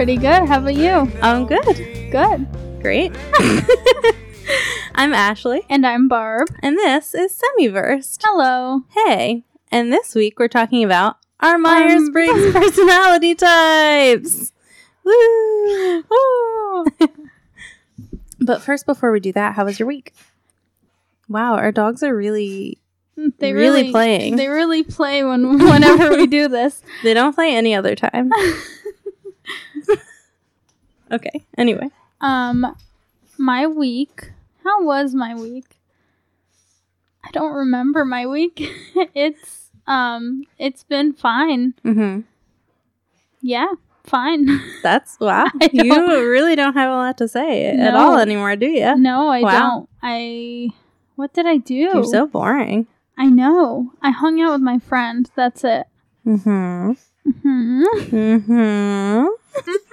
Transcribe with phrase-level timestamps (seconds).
[0.00, 0.48] Pretty good.
[0.48, 1.12] How about you?
[1.20, 1.62] I'm good.
[2.10, 2.46] Good.
[2.80, 3.12] Great.
[4.94, 6.48] I'm Ashley, And I'm Barb.
[6.62, 8.22] and this is Semiversed.
[8.24, 8.80] Hello.
[8.94, 14.52] Hey, and this week we're talking about our Myers um, Briggs personality types.
[15.04, 16.02] Woo!
[16.10, 16.86] Woo.
[18.40, 20.14] But first, before we do that, how was your week?
[21.28, 22.78] Wow, our dogs are really.
[23.38, 24.36] They Really really, playing.
[24.36, 26.82] They really play when whenever we do this.
[27.02, 28.30] They don't play any other time.
[31.10, 31.88] Okay, anyway.
[32.20, 32.76] Um,
[33.38, 34.32] my week.
[34.64, 35.78] How was my week?
[37.24, 38.60] I don't remember my week.
[39.14, 41.74] it's um, it's been fine.
[41.84, 42.20] Mm-hmm.
[43.42, 43.68] Yeah,
[44.04, 44.46] fine.
[44.82, 45.46] That's wow.
[45.72, 48.96] You really don't have a lot to say at all anymore, do you?
[48.96, 49.50] no, I Wow.
[49.50, 49.88] don't.
[50.02, 50.70] I.
[51.16, 51.74] What did I do?
[51.74, 52.86] You're so boring.
[53.18, 53.92] I know.
[54.02, 55.30] I hung out with my friend.
[55.36, 55.86] That's it.
[56.26, 56.92] Mm-hmm.
[57.42, 59.26] hmm Mm-hmm.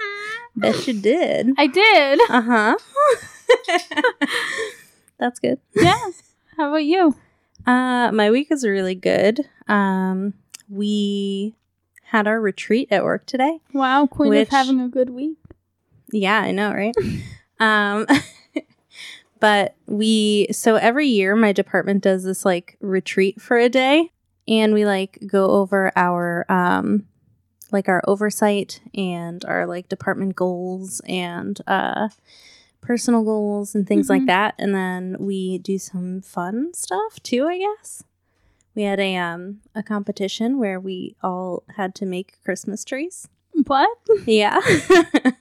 [0.60, 1.50] Bet you did.
[1.56, 2.20] I did.
[2.28, 2.76] Uh-huh.
[5.18, 5.58] That's good.
[5.74, 5.98] Yeah.
[6.56, 7.14] How about you?
[7.66, 9.40] Uh my week is really good.
[9.66, 10.34] Um
[10.68, 11.54] we
[12.04, 13.60] had our retreat at work today.
[13.72, 15.38] Wow, Queen Which- is having a good week.
[16.12, 16.94] Yeah, I know, right?
[17.60, 18.06] um
[19.40, 24.10] but we so every year my department does this like retreat for a day
[24.46, 27.06] and we like go over our um
[27.72, 32.08] like our oversight and our like department goals and uh
[32.80, 34.26] personal goals and things like Mhm.
[34.26, 38.02] that and then we do some fun stuff too, I guess.
[38.74, 43.28] We had a um a competition where we all had to make Christmas trees.
[43.66, 43.90] What?
[44.26, 44.60] Yeah.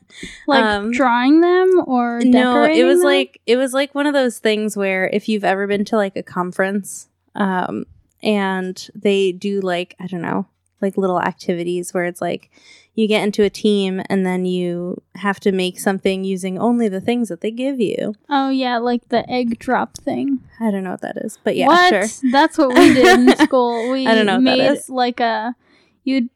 [0.48, 3.06] Like Um, drawing them or no it was them?
[3.06, 6.16] like it was like one of those things where if you've ever been to like
[6.16, 7.86] a conference um
[8.24, 10.48] and they do like i don't know
[10.82, 12.50] like little activities where it's like
[12.94, 17.02] you get into a team and then you have to make something using only the
[17.02, 20.40] things that they give you Oh yeah, like the egg drop thing.
[20.60, 21.90] i don't know what that is but yeah what?
[21.90, 23.90] sure That's what we did in school.
[23.90, 25.56] We I don't know made like a
[26.04, 26.30] you'd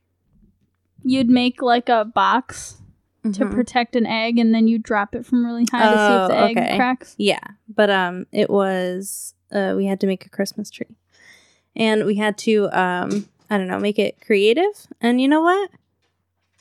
[1.04, 2.78] you'd make like a box
[3.24, 3.52] to Mhm.
[3.54, 6.38] protect an egg and then you drop it from really high to see if the
[6.40, 6.76] Oh, egg okay.
[6.76, 7.16] cracks.
[7.18, 10.96] Yeah, but um, it was uh, we had to make a Christmas tree,
[11.76, 14.88] and we had to um, I don't know, make it creative.
[15.02, 15.70] And you know what?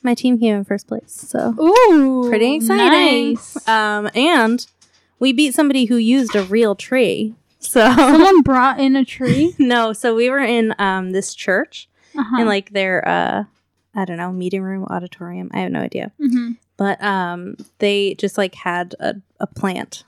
[0.02, 2.28] My team came in first place, so Ooh.
[2.28, 3.34] pretty exciting.
[3.34, 3.68] Nice.
[3.68, 4.66] Um, and
[5.18, 7.34] we beat somebody who used a real tree.
[7.60, 9.54] So Someone brought in a tree.
[9.58, 12.40] no, so we were in um this church Uh-huh.
[12.40, 13.44] in like their uh
[13.94, 15.50] I don't know meeting room auditorium.
[15.52, 16.12] I have no idea.
[16.20, 16.56] Mhm.
[16.78, 20.04] but um they just like had a, a plant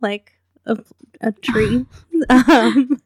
[0.00, 0.32] like
[0.64, 0.78] a,
[1.20, 1.84] a tree
[2.30, 2.98] um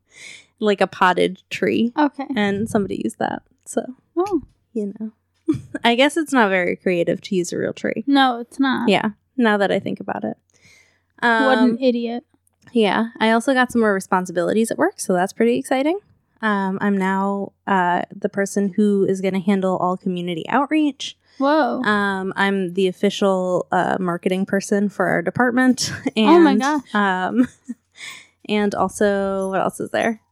[0.59, 2.27] like a potted tree Okay.
[2.35, 3.83] and somebody used that so
[4.17, 5.13] Oh you know
[5.85, 8.89] i guess it's not very creative to use a real tree no, it's not.
[8.89, 10.37] yeah now that i think about it
[11.23, 12.25] um, What an idiot.
[12.73, 15.99] yeah i also got some more responsibilities at work so that's pretty exciting
[16.43, 21.83] um, i'm now uh, the person who is going to handle all community outreach Whoa.
[21.83, 25.93] Um, I'm the official uh, marketing person for our department.
[26.17, 26.95] And, Oh my gosh.
[26.95, 27.47] Um,
[28.49, 30.23] and also, what else is there?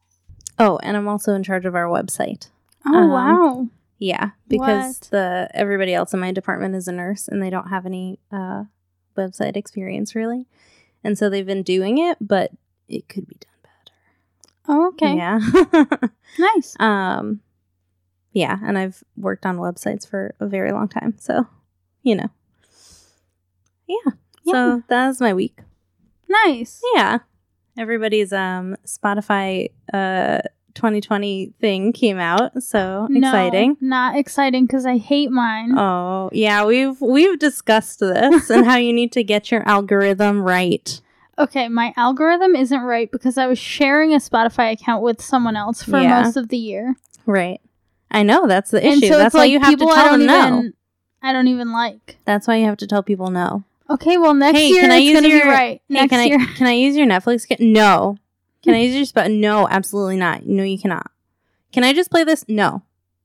[0.57, 2.49] Oh, and I'm also in charge of our website.
[2.85, 3.67] oh um, wow.
[3.97, 5.07] Yeah, because What?
[5.11, 8.65] the everybody else in my department is a nurse and they don't have any uh,
[9.17, 10.47] website experience really,
[11.03, 12.51] and so they've been doing it, but
[12.89, 13.95] it could be done better.
[14.67, 15.15] Oh, okay.
[15.15, 15.39] Yeah.
[16.37, 16.75] Nice.
[16.81, 17.39] Um,
[18.33, 21.47] yeah, and I've worked on websites for a very long time, so
[22.03, 22.29] you know.
[23.87, 24.11] Yeah.
[24.43, 24.53] Yeah.
[24.53, 25.59] So that was my week.
[26.27, 26.81] Nice.
[26.93, 27.19] Yeah.
[27.77, 30.39] Everybody's um Spotify uh
[30.75, 33.77] 2020 thing came out, so No, exciting.
[33.79, 35.77] Not exciting because I hate mine.
[35.77, 41.01] Oh, yeah, we've we've discussed this and how you need to get your algorithm right.
[41.37, 45.81] Okay, my algorithm isn't right because I was sharing a Spotify account with someone else
[45.83, 46.21] for Yeah.
[46.23, 46.95] most of the year.
[47.25, 47.59] Right.
[48.11, 49.07] I know that's the issue.
[49.07, 50.71] so that's why like you have to tell them no.
[51.21, 52.17] I don't even like.
[52.25, 53.63] That's why you have to tell people no.
[53.89, 55.81] Okay, well next Hey, year can I use gonna your- be right.
[55.87, 56.39] Hey, next can year.
[56.39, 57.45] I can I use your Netflix?
[57.59, 58.17] No.
[58.63, 59.29] Can I use your spot?
[59.31, 60.45] No, absolutely not.
[60.45, 61.11] No, you cannot.
[61.71, 62.45] Can I just play this?
[62.47, 62.81] No.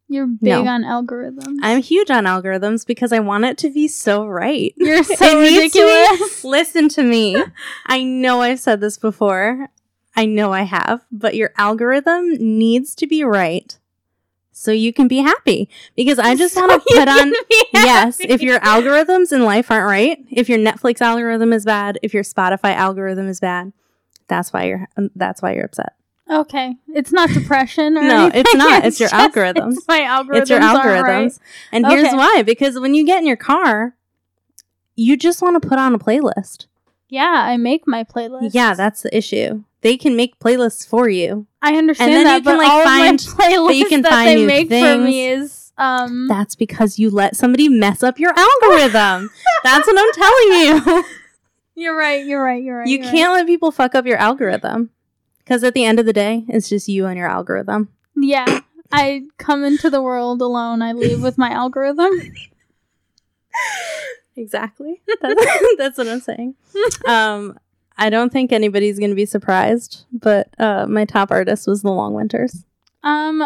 [0.09, 0.67] You're big No.
[0.67, 1.59] on algorithms.
[1.62, 4.75] I'm huge on algorithms because I want it to be so right.
[4.77, 6.43] You're so needs to ridiculous.
[6.45, 7.41] Listen to me.
[7.87, 9.69] I know I've said this before.
[10.17, 13.79] I know I have, but your algorithm needs to be right
[14.61, 15.69] so you can be happy.
[15.97, 17.33] Because I just So want to put on
[17.73, 22.12] yes, if your algorithms in life aren't right, if your Netflix algorithm is bad, if
[22.12, 23.73] your Spotify algorithm is bad,
[24.29, 25.95] that's why you're um, that's why you're upset.
[26.31, 27.97] Okay, it's not depression.
[27.97, 28.41] Or No, anything.
[28.43, 28.85] it's not.
[28.89, 29.77] It's your just- algorithms.
[29.79, 30.37] It's my algorithms.
[30.43, 31.03] it's your algorithms.
[31.03, 31.33] right.
[31.73, 33.97] And here's why because when you get in your car,
[34.95, 36.67] you just want to put on a playlist.
[37.09, 38.51] Yeah, I make my playlist.
[38.53, 39.65] Yeah, that's the issue.
[39.82, 41.47] They can make playlists for you.
[41.62, 44.03] I understand then that, you can, but like, all find- of my playlists you can
[44.03, 46.29] that find they make for me is um.
[46.29, 49.31] That's because you let somebody mess up your algorithm.
[49.65, 51.05] that's what I'm telling you.
[51.75, 52.27] You're right.
[52.27, 52.62] You're right.
[52.62, 52.88] You're right.
[52.88, 54.91] you you're can't let people fuck up your algorithm.
[55.38, 57.88] Because at the end of the day, it's just you and your algorithm.
[58.15, 58.61] Yeah,
[58.93, 60.83] I come into the world alone.
[60.83, 62.11] I leave with my algorithm.
[64.37, 65.03] Exactly.
[65.21, 65.44] That's,
[65.76, 66.55] that's what I'm saying.
[67.06, 67.59] Um,
[68.00, 71.91] I don't think anybody's going to be surprised, but uh, my top artist was The
[71.93, 72.64] Long Winters.
[73.05, 73.43] Um,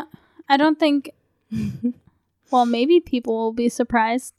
[0.49, 1.11] I don't think.
[2.51, 4.35] Well, maybe people will be surprised,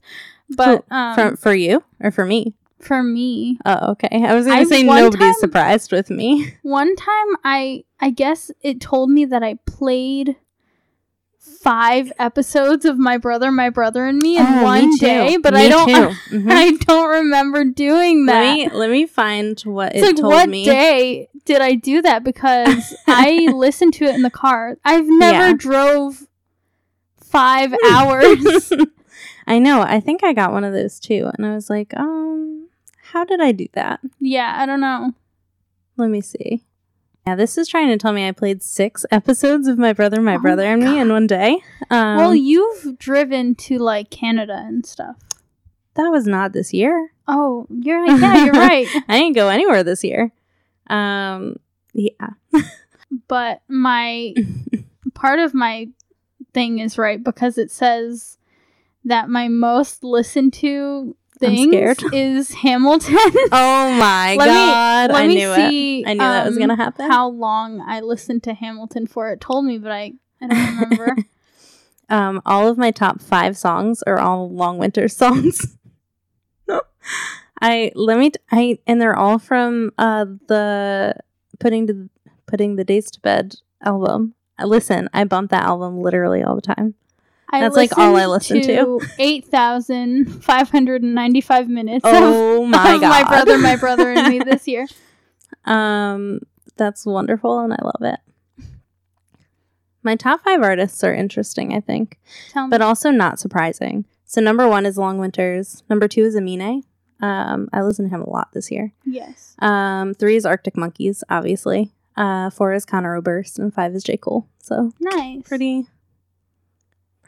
[0.56, 2.54] but um, for, for you or for me?
[2.80, 4.24] for me, Oh, okay.
[4.24, 6.54] I was going to say nobody's time- surprised with me.
[6.62, 10.38] one time I I guess it told me that I played
[11.62, 15.54] five episodes of My Brother, My Brother and Me in Oh, one me day, but
[15.54, 15.90] Me I don't.
[16.32, 16.52] Mhm.
[16.52, 18.40] I don't remember doing that.
[18.42, 20.64] Let me let me find what it's it like what me.
[20.66, 22.24] day did I do that?
[22.24, 24.78] Because I listened to it in the car.
[24.86, 25.54] I've never Yeah.
[25.58, 26.28] drove
[27.24, 28.72] five hours.
[29.48, 29.82] I know.
[29.82, 32.70] I think I got one of those too, and I was like, um,
[33.12, 34.00] how did I do that?
[34.20, 35.14] yeah, I don't know.
[35.98, 36.64] Let me see.
[37.28, 40.36] Yeah, this is trying to tell me I played six episodes of My Brother, My
[40.36, 41.58] Oh Brother, my and Me in one day.
[41.90, 45.16] Um, well, you've driven to like Canada and stuff.
[45.96, 47.12] that was not this year.
[47.28, 48.20] Oh, you're right.
[48.20, 48.88] Yeah, you're right.
[49.10, 50.32] I didn't go anywhere this year.
[50.88, 51.56] Um,
[51.94, 52.30] yeah.
[53.28, 54.34] But my
[55.14, 55.88] part of my
[56.54, 58.38] thing is right because it says
[59.06, 62.14] that my most listened to things scared.
[62.14, 63.16] is Hamilton.
[63.52, 65.12] Oh my Let me- god!
[65.12, 65.70] Let I me knew it.
[65.70, 66.06] see.
[66.06, 67.10] I knew that was um, gonna happen.
[67.12, 69.30] How long I listened to Hamilton for?
[69.32, 71.16] It told me, but I I don't remember.
[72.08, 75.76] Um, all of my top five songs are all Long Winter songs.
[77.62, 78.30] I let me.
[78.32, 81.16] T- I and they're all from uh the
[81.60, 82.10] putting to
[82.46, 84.36] putting the days to bed album.
[84.64, 86.94] Listen, I bump that album literally all the time.
[87.50, 89.00] I That's, like, all I listen to.
[89.20, 92.02] Eight thousand five hundred and ninety-five minutes.
[92.04, 93.10] Oh of, my of god!
[93.10, 94.88] my brother, my brother, and me this year.
[95.66, 96.40] Um,
[96.76, 98.20] that's wonderful, and I love it.
[100.04, 102.20] My top five artists are interesting, I think,
[102.52, 102.70] Tell me.
[102.72, 104.06] but also not surprising.
[104.26, 105.84] So number one is Long Winters.
[105.90, 106.84] Number two is Amine.
[107.22, 108.94] Um, I listened to him a lot this year.
[109.06, 109.56] yes.
[109.60, 111.92] Um, three is Arctic Monkeys, obviously.
[112.18, 114.48] Uh, four is Conor Oberst, and five is J Cole.
[114.62, 115.42] So Nice.
[115.44, 115.88] pretty,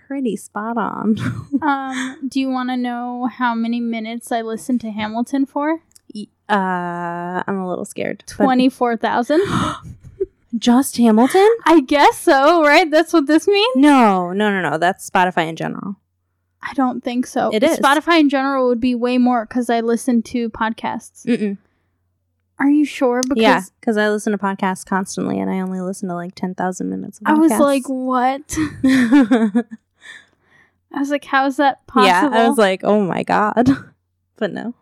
[0.08, 1.18] pretty spot on.
[1.62, 5.82] Um, do you want to know how many minutes I listened to Hamilton for?
[6.50, 8.24] uh, I'm a little scared.
[8.28, 9.42] Twenty-four thousand.
[10.58, 11.50] Just Hamilton?
[11.66, 12.90] I guess so, right?
[12.90, 13.76] That's what this means.
[13.76, 14.78] No, no, no, no.
[14.78, 15.98] That's Spotify in general.
[16.62, 17.50] I don't think so.
[17.54, 17.78] It is.
[17.78, 21.26] Spotify in general would be way more because I listen to podcasts.
[21.26, 21.58] Mm-mm.
[22.60, 23.22] Are you sure?
[23.22, 26.56] Because yeah, because I listen to podcasts constantly, and I only listen to like ten
[26.56, 27.20] thousand minutes.
[27.20, 28.58] Of I was like, what?
[30.94, 32.08] I was like, how is that possible?
[32.08, 33.70] yeah, I was like, oh my god,
[34.38, 34.74] but no,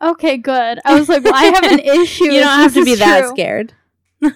[0.00, 0.78] okay, good.
[0.84, 2.24] I was like, well, I have an issue.
[2.24, 3.30] you don't have to be that true.
[3.30, 3.74] scared.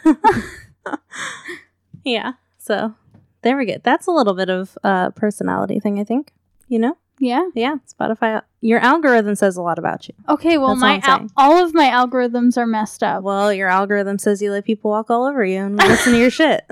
[2.04, 2.94] yeah, so
[3.42, 3.76] there we go.
[3.82, 6.32] That's a little bit of uh personality thing, I think.
[6.68, 7.48] You know, Yeah.
[7.54, 8.42] yeah, Spotify.
[8.60, 10.14] Your algorithm says a lot about you.
[10.28, 10.58] Okay.
[10.58, 13.22] Well, That's my al- all of my algorithms are messed up.
[13.22, 16.30] Well, your algorithm says you let people walk all over you and listen to your
[16.30, 16.64] shit.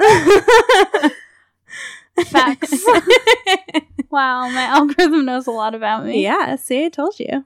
[2.26, 2.84] Facts.
[4.14, 6.22] Wow, my algorithm knows a lot about me.
[6.22, 7.44] Yeah, see, I told you.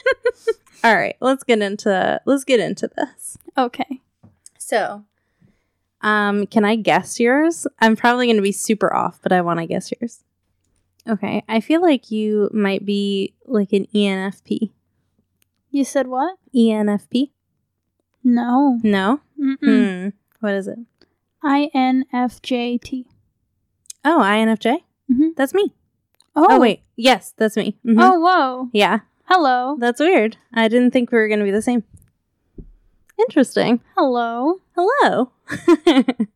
[0.84, 3.38] All right, let's get into let's get into this.
[3.56, 4.02] Okay.
[4.58, 5.04] So,
[6.02, 7.66] um, can I guess yours?
[7.80, 10.24] I'm probably going to be super off, but I want to guess yours.
[11.08, 14.72] Okay, I feel like you might be like an ENFP.
[15.70, 16.36] You said what?
[16.52, 17.30] ENFP?
[18.24, 18.80] No.
[18.82, 19.20] No.
[19.40, 19.58] Mm-mm.
[19.60, 20.08] Hmm.
[20.40, 20.78] What is it?
[21.44, 23.04] INFJT.
[24.04, 24.78] Oh, INFJ.
[25.10, 25.34] Mhm.
[25.36, 25.72] That's me.
[26.34, 27.76] Oh, Oh, wait, yes, that's me.
[27.84, 27.96] Mhm.
[27.98, 28.68] Oh, whoa.
[28.72, 29.76] yeah, Hello.
[29.78, 30.36] that's weird.
[30.52, 31.84] I didn't think we were going to be the same.
[33.18, 33.80] Interesting.
[33.96, 34.60] Hello.
[34.76, 35.30] Hello.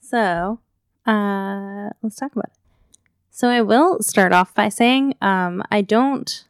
[0.00, 0.60] so,
[1.06, 2.52] uh, let's talk about it.
[3.30, 6.44] So, I will start off by saying um, I don't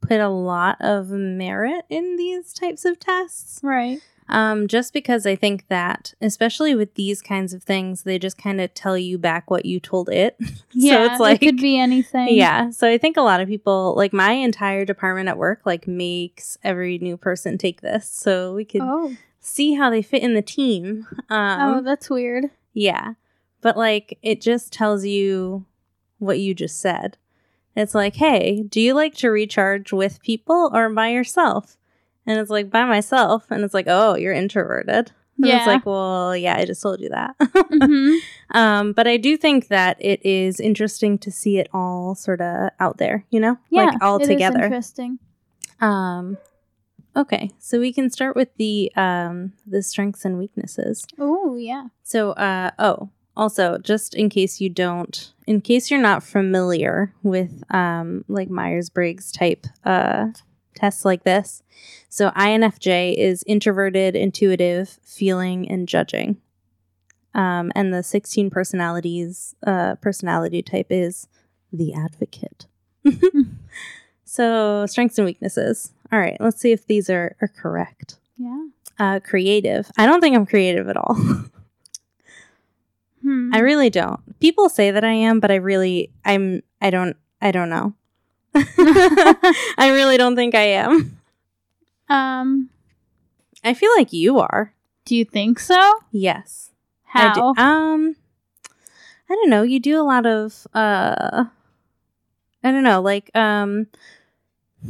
[0.00, 3.60] put a lot of merit in these types of tests.
[3.62, 4.00] Right.
[4.28, 8.60] Um, just because I think that, especially with these kinds of things, they just kind
[8.60, 10.36] of tell you back what you told it.
[10.72, 11.06] Yeah.
[11.06, 12.28] so it's like, it could be anything.
[12.34, 12.70] yeah.
[12.70, 16.58] So I think a lot of people, like my entire department at work, like makes
[16.62, 18.10] every new person take this.
[18.10, 19.16] So we could Oh.
[19.40, 21.06] see how they fit in the team.
[21.30, 22.46] Um, oh, that's weird.
[22.74, 23.14] yeah.
[23.60, 25.64] But like it just tells you
[26.18, 27.16] what you just said.
[27.74, 31.76] It's like, hey, do you like to recharge with people or by yourself?
[32.28, 33.46] And it's like, by myself.
[33.50, 35.10] And it's like, oh, you're introverted.
[35.38, 35.56] And Yeah.
[35.58, 37.34] it's like, well, yeah, I just told you that.
[37.72, 38.16] hmm
[38.50, 42.70] um, but I do think that it is interesting to see it all sort of
[42.80, 43.56] out there, you know?
[43.70, 44.62] Yeah, like all it is together.
[44.64, 45.18] interesting.
[45.80, 46.38] Um,
[47.16, 51.06] okay, so we can start with the um, the strengths and weaknesses.
[51.18, 51.88] Oh yeah.
[52.02, 57.62] So, uh, oh, also, just in case you don't, in case you're not familiar with
[57.70, 60.28] um, like Myers Briggs type uh,
[60.78, 61.62] tests like this,
[62.08, 66.38] so INFJ is introverted, intuitive, feeling, and judging.
[67.34, 71.28] Um, and the 16 personalities uh, personality type is
[71.72, 72.66] the advocate.
[74.24, 75.92] so, strengths and weaknesses.
[76.10, 78.18] All right, let's see if these are, are correct.
[78.36, 78.66] Yeah.
[78.98, 79.90] Uh, creative.
[79.96, 81.16] I don't think I'm creative at all.
[83.22, 83.50] Hmm.
[83.52, 84.38] I really don't.
[84.40, 87.94] People say that I am, but I really I'm I don't I don't know.
[88.54, 91.18] I really don't think I am.
[92.08, 92.70] um.
[93.64, 94.72] I feel like you are.
[95.04, 96.00] Do you think so?
[96.12, 96.70] Yes.
[97.04, 97.30] How?
[97.30, 97.40] I do.
[97.60, 98.16] Um
[99.30, 99.62] I don't know.
[99.62, 101.44] You do a lot of uh
[102.62, 103.88] I don't know, like um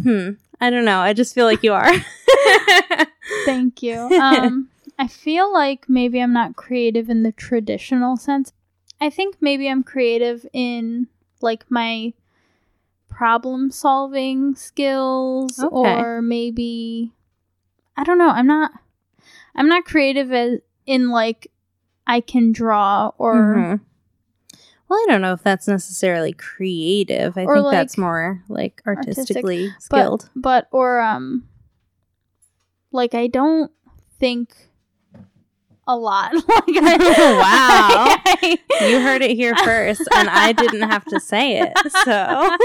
[0.03, 1.01] hmm, I don't know.
[1.01, 1.91] I just feel like you are.
[3.45, 3.97] Thank you.
[4.21, 8.53] Um, I feel like maybe I'm not creative in the traditional sense.
[9.01, 11.07] I think maybe I'm creative in
[11.41, 12.13] like my
[13.19, 15.73] problem solving skills Okay.
[15.73, 17.13] or maybe
[17.97, 18.29] I don't know.
[18.31, 18.71] I'm not
[19.57, 21.51] I'm not creative as in like
[22.07, 23.81] I can draw or Mhm.
[24.89, 27.37] Well, I don't know if that's necessarily creative.
[27.37, 30.31] I think that's more like artistic, artistically but skilled.
[30.37, 31.49] but or um
[32.93, 33.73] like I don't
[34.21, 34.68] think
[35.89, 36.33] a lot.
[36.35, 38.57] like I, Wow.
[38.89, 41.73] You heard it here first, and I didn't have to say it.
[42.05, 42.57] So,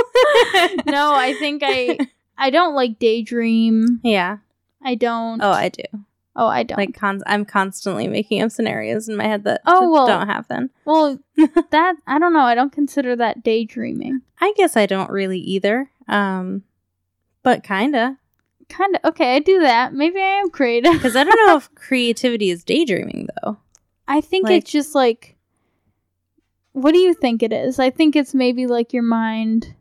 [0.91, 1.97] no, I think I
[2.37, 3.99] I don't like daydream.
[4.03, 4.37] yeah.
[4.85, 5.41] I don't.
[5.41, 5.83] Oh, I do.
[6.35, 6.77] oh, I don't.
[6.77, 10.05] Like, con- I'm constantly making up scenarios in my head that, Oh, well.
[10.07, 10.69] don't happen.
[10.85, 11.17] well,
[11.71, 12.41] that I don't know.
[12.41, 14.21] I don't consider that daydreaming.
[14.41, 15.89] I guess I don't really either.
[16.09, 16.63] Um,
[17.43, 18.17] but kinda,
[18.75, 19.35] Kind of okay.
[19.35, 19.93] I do that.
[19.93, 20.93] Maybe I am creative.
[20.93, 23.57] because I don't know if creativity is daydreaming though.
[24.07, 25.35] I think Like- it's just like.
[26.71, 27.77] What do you think it is?
[27.77, 29.75] I think it's maybe like your mind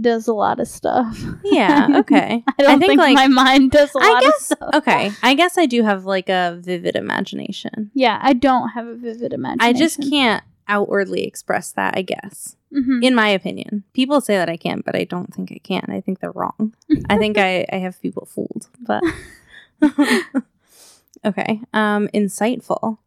[0.00, 1.20] does a lot of stuff.
[1.42, 1.88] Yeah.
[2.04, 2.44] Okay.
[2.46, 4.34] I don't think, think, like- my mind does a I lot guess.
[4.52, 4.70] of stuff.
[4.74, 5.10] Okay.
[5.24, 7.90] I guess I do have like a vivid imagination.
[7.94, 9.76] Yeah, I don't have a vivid imagination.
[9.76, 11.96] I just can't outwardly express that.
[11.96, 12.56] I guess.
[12.74, 13.04] Mhm.
[13.04, 13.84] in my opinion.
[13.92, 15.84] People say that I can, but I don't think I can.
[15.88, 16.74] I think they're wrong.
[17.08, 19.00] I think I, I have people fooled, but
[21.24, 21.60] okay.
[21.72, 22.98] Um, insightful.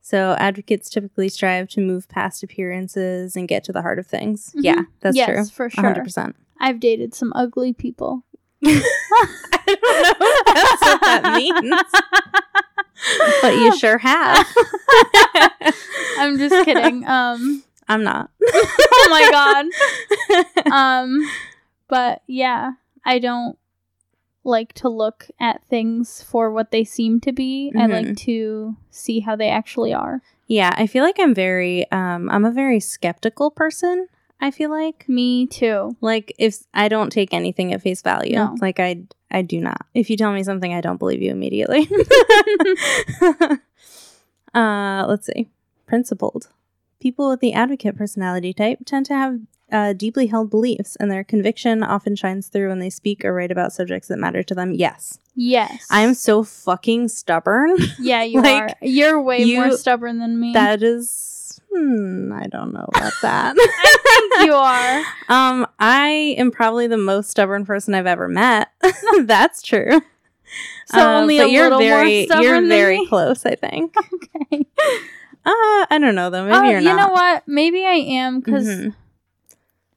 [0.00, 4.52] So advocates typically strive to move past appearances and get to the heart of things.
[4.56, 4.60] Mhm.
[4.64, 5.24] Yeah, that's true.
[5.34, 5.54] yes, true.
[5.54, 5.84] for sure.
[5.84, 6.34] hundred percent.
[6.58, 8.24] I've dated some ugly people.
[8.64, 8.82] I
[9.66, 9.82] don't
[10.20, 11.74] know if that's what that means,
[13.42, 14.46] but you sure have.
[16.18, 17.06] I'm just kidding.
[17.06, 18.30] Um, I'm not.
[18.46, 20.72] oh my god.
[20.72, 21.30] Um,
[21.88, 22.72] but yeah,
[23.04, 23.58] I don't
[24.44, 27.72] like to look at things for what they seem to be.
[27.74, 27.90] I Mhm.
[27.90, 30.20] like to see how they actually are.
[30.46, 34.08] Yeah, I feel like I'm very um I'm a very skeptical person,
[34.44, 35.08] I feel like.
[35.08, 35.96] Me too.
[36.02, 38.36] Like if I don't take anything at face value.
[38.36, 38.54] No.
[38.60, 39.86] Like I I do not.
[39.94, 41.88] If you tell me something I don't believe you immediately.
[44.54, 45.48] uh let's see.
[45.86, 46.48] Principled.
[47.00, 49.40] People with the advocate personality type tend to have
[49.72, 53.50] uh, deeply held beliefs, and their conviction often shines through when they speak or write
[53.50, 54.72] about subjects that matter to them.
[54.72, 55.86] Yes, Yes.
[55.90, 57.76] I'm so fucking stubborn.
[57.98, 58.74] Yeah, you like, are.
[58.82, 60.52] You're way you- more stubborn than me.
[60.52, 61.08] that is,
[61.72, 63.54] hmm, I don't know about that.
[63.58, 63.98] I
[64.36, 65.02] think you are.
[65.28, 68.68] Um, I am probably the most stubborn person I've ever met.
[69.22, 70.02] That's true.
[70.86, 73.94] So Uh, only a you're little very, more stubborn You're very close, I think.
[73.96, 74.66] Okay.
[75.46, 76.44] Uh, I don't know though.
[76.44, 76.90] Maybe oh, you're you not.
[76.90, 77.42] You know what?
[77.48, 78.94] Maybe I am because, Mhm.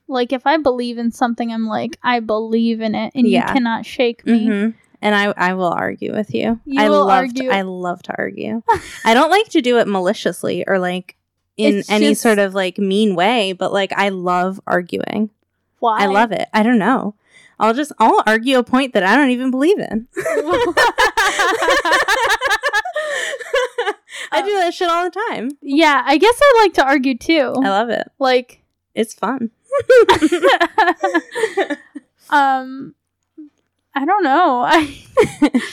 [0.08, 3.46] like, if I believe in something, I'm like, I believe in it, and Yeah.
[3.48, 4.46] you cannot shake me.
[4.46, 4.74] Mhm.
[5.02, 6.58] And I, I will argue with you.
[6.64, 7.50] You I will love argue.
[7.50, 8.62] To, I love to argue.
[9.04, 11.14] I don't like to do it maliciously or like
[11.58, 15.28] in It's any just- sort of like mean way, but like I love arguing.
[15.80, 16.00] Why?
[16.02, 16.48] I love it.
[16.54, 17.14] I don't know.
[17.60, 20.06] I'll just I'll argue a point that I don't even believe in.
[24.30, 25.50] I do that shit all the time.
[25.62, 27.52] yeah, I guess I like to argue too.
[27.56, 28.08] I love it.
[28.18, 28.62] like,
[28.94, 29.50] It's fun.
[32.30, 32.94] um,
[33.94, 34.62] I don't know.
[34.66, 34.98] I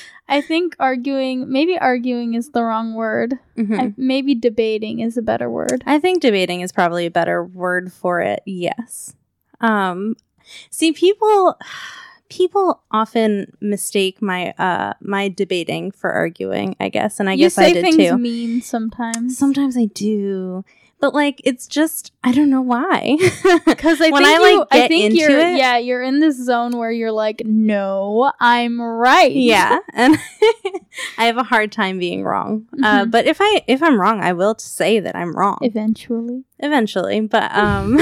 [0.27, 3.37] I think arguing, maybe arguing is the wrong word.
[3.57, 3.79] Mhm.
[3.79, 5.83] I, maybe debating is a better word.
[5.85, 8.41] I think debating is probably a better word for it.
[8.45, 9.13] Yes.
[9.61, 10.15] Um
[10.71, 11.57] see people
[12.29, 17.57] people often mistake my uh my debating for arguing, I guess, and I you guess
[17.59, 18.17] I did things too.
[18.17, 19.37] mean sometimes.
[19.37, 20.65] Sometimes I do.
[20.99, 23.17] But like it's just I don't know why.
[23.65, 26.19] Because I when think I you, like I get think you're, it, yeah, you're in
[26.19, 29.31] this zone where you're like, no, I'm right.
[29.31, 30.17] yeah, and
[31.17, 32.67] I have a hard time being wrong.
[32.81, 33.11] Uh, Mhm.
[33.11, 35.57] but if I if I'm wrong, I will say that I'm wrong.
[35.61, 36.43] Eventually.
[36.59, 37.97] eventually but um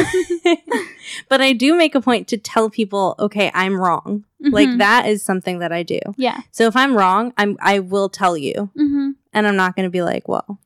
[1.30, 4.78] but i do make a point to tell people okay i'm wrong like Mhm.
[4.78, 6.42] that is something that i do Yeah.
[6.52, 9.90] so if i'm wrong i'm i will tell you hmm and i'm not going to
[9.90, 10.60] be like well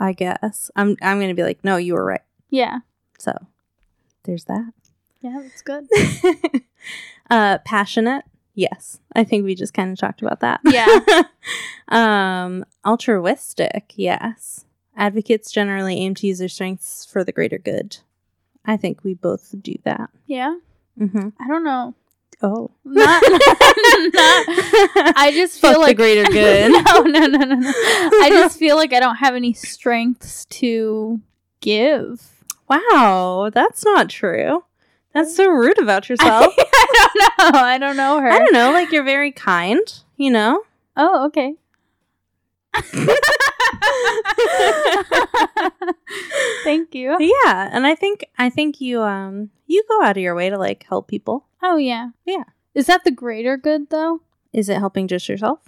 [0.00, 2.78] i guess i'm i'm going to be like no you were right Yeah.
[3.18, 3.32] so
[4.24, 4.72] there's that
[5.20, 5.86] Yeah, that's good.
[7.30, 11.22] uh passionate yes i think we just kind of talked about that Yeah.
[11.88, 14.64] um altruistic yes
[14.96, 17.98] advocates generally aim to use their strengths for the greater good
[18.64, 20.56] i think we both do that yeah.
[20.98, 21.28] mm-hmm.
[21.40, 21.94] I don't know.
[22.42, 22.70] Oh.
[22.84, 24.46] Not, not
[25.16, 26.72] I just feel Fuck the greater good.
[26.72, 27.72] no, no, no, no, no.
[27.74, 31.20] I just feel like I don't have any strengths to
[31.60, 32.44] give.
[32.68, 34.64] wow, that's not true.
[35.12, 36.54] That's so rude about yourself.
[36.56, 36.98] I
[37.38, 37.60] don't know.
[37.60, 38.30] I don't know her.
[38.30, 39.80] I don't know, like you're very kind,
[40.16, 40.62] you know?
[40.96, 41.54] Oh, okay.
[46.64, 47.16] Thank you.
[47.18, 50.58] Yeah, and I think I think you um you go out of your way to
[50.58, 51.46] like help people.
[51.62, 52.10] Oh yeah.
[52.24, 52.44] Yeah.
[52.74, 54.20] Is that the greater good though?
[54.52, 55.60] Is it helping just yourself?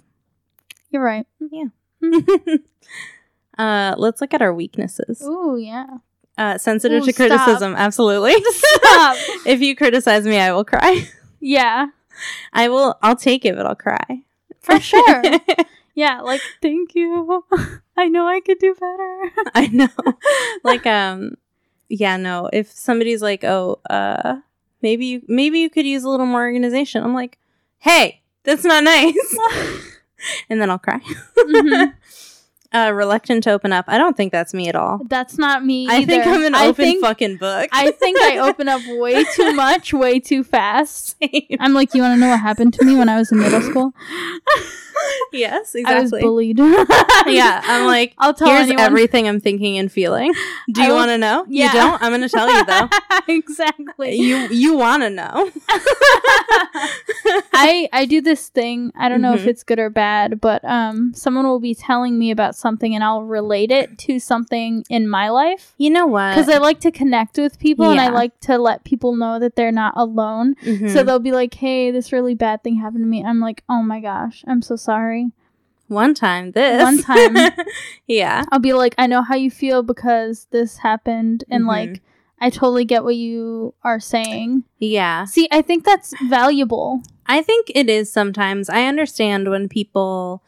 [0.89, 1.25] You're right.
[1.39, 1.65] Yeah.
[3.57, 5.21] uh let's look at our weaknesses.
[5.23, 5.85] Oh yeah.
[6.37, 7.27] Uh sensitive Ooh, to stop.
[7.27, 8.35] criticism, absolutely.
[8.51, 9.17] Stop.
[9.45, 11.07] if you criticize me, I will cry.
[11.39, 11.87] yeah,
[12.51, 14.23] I will I'll take it, but I'll cry.
[14.61, 15.21] for sure.
[15.95, 17.43] Yeah, like thank you.
[17.97, 19.31] I know I could do better.
[19.55, 19.89] I know.
[20.63, 21.35] like um
[21.89, 22.49] yeah, no.
[22.51, 24.37] If somebody's like, "Oh, uh
[24.81, 27.37] maybe you maybe you could use a little more organization." I'm like,
[27.79, 29.37] "Hey, that's not nice."
[30.49, 30.99] and then I'll cry.
[31.37, 31.93] Mhm.
[32.73, 33.85] Uh reluctant to open up.
[33.87, 35.01] I don't think that's me at all.
[35.07, 35.87] That's not me.
[35.89, 36.25] I think.
[36.25, 37.69] I'm an I open think- fucking book.
[37.71, 41.15] I think I open up way too much, way too fast.
[41.21, 41.57] Same.
[41.59, 43.61] I'm like, you want to know what happened to me when I was in middle
[43.61, 43.93] school?
[45.33, 45.97] yes, exactly.
[45.97, 46.57] I was bullied.
[47.27, 48.79] yeah, I'm like, I'll tell here's anyone.
[48.85, 50.33] everything I'm thinking and feeling.
[50.71, 51.45] Do you want to know?
[51.49, 51.67] Yeah.
[51.67, 52.01] You don't?
[52.01, 52.89] I'm going to tell you though.
[53.27, 54.15] exactly.
[54.15, 55.51] you you want to know.
[57.55, 58.91] I I do this thing.
[58.95, 59.47] I don't know if Mhm.
[59.47, 63.21] it's good or bad, but um, someone will be telling me about something, and I'll
[63.39, 66.31] relate it to something in my life You know what?
[66.31, 69.55] because I like to connect with people, and I like to let people know that
[69.55, 70.55] they're not alone.
[70.65, 70.89] Mhm.
[70.91, 73.83] So they'll be like, "Hey, this really bad thing happened to me." I'm like, "Oh
[73.83, 75.31] my gosh, I'm so sorry."
[75.89, 76.81] one time this.
[76.81, 77.35] One time.
[78.07, 78.45] yeah.
[78.51, 81.67] I'll be like, "I know how you feel because this happened," and Mhm.
[81.75, 82.01] like,
[82.41, 84.63] I totally get what you are saying.
[84.79, 85.25] Yeah.
[85.25, 87.03] See, I think that's valuable.
[87.27, 88.69] I think it is sometimes.
[88.69, 90.41] I understand when people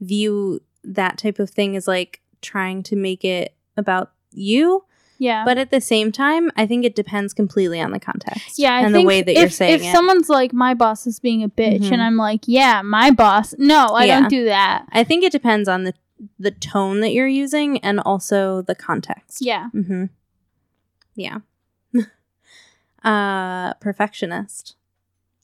[0.00, 4.84] view that type of thing is like trying to make it about you,
[5.18, 5.44] Yeah.
[5.44, 8.58] but at the same time, I think it depends completely on the context.
[8.58, 9.92] Yeah, I and think the way that if, you're saying if it.
[9.92, 11.92] someone's like, "My boss is being a bitch," Mhm.
[11.92, 14.20] and I'm like, "Yeah, my boss." No, I Yeah.
[14.20, 14.86] don't do that.
[14.92, 15.94] I think it depends on the
[16.38, 19.38] the tone that you're using and also the context.
[19.44, 19.70] Yeah.
[19.74, 20.04] Mm-hmm.
[21.16, 21.38] Yeah.
[23.04, 24.76] uh, perfectionist.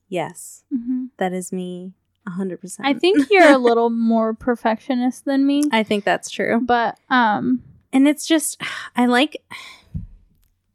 [0.09, 1.92] Yes, hmm that is me.
[2.33, 2.87] Hundred percent.
[2.88, 6.61] I think you're a little more perfectionist than me, I think that's true.
[6.61, 7.62] but um,
[7.93, 8.61] And it's just,
[8.97, 9.37] I like,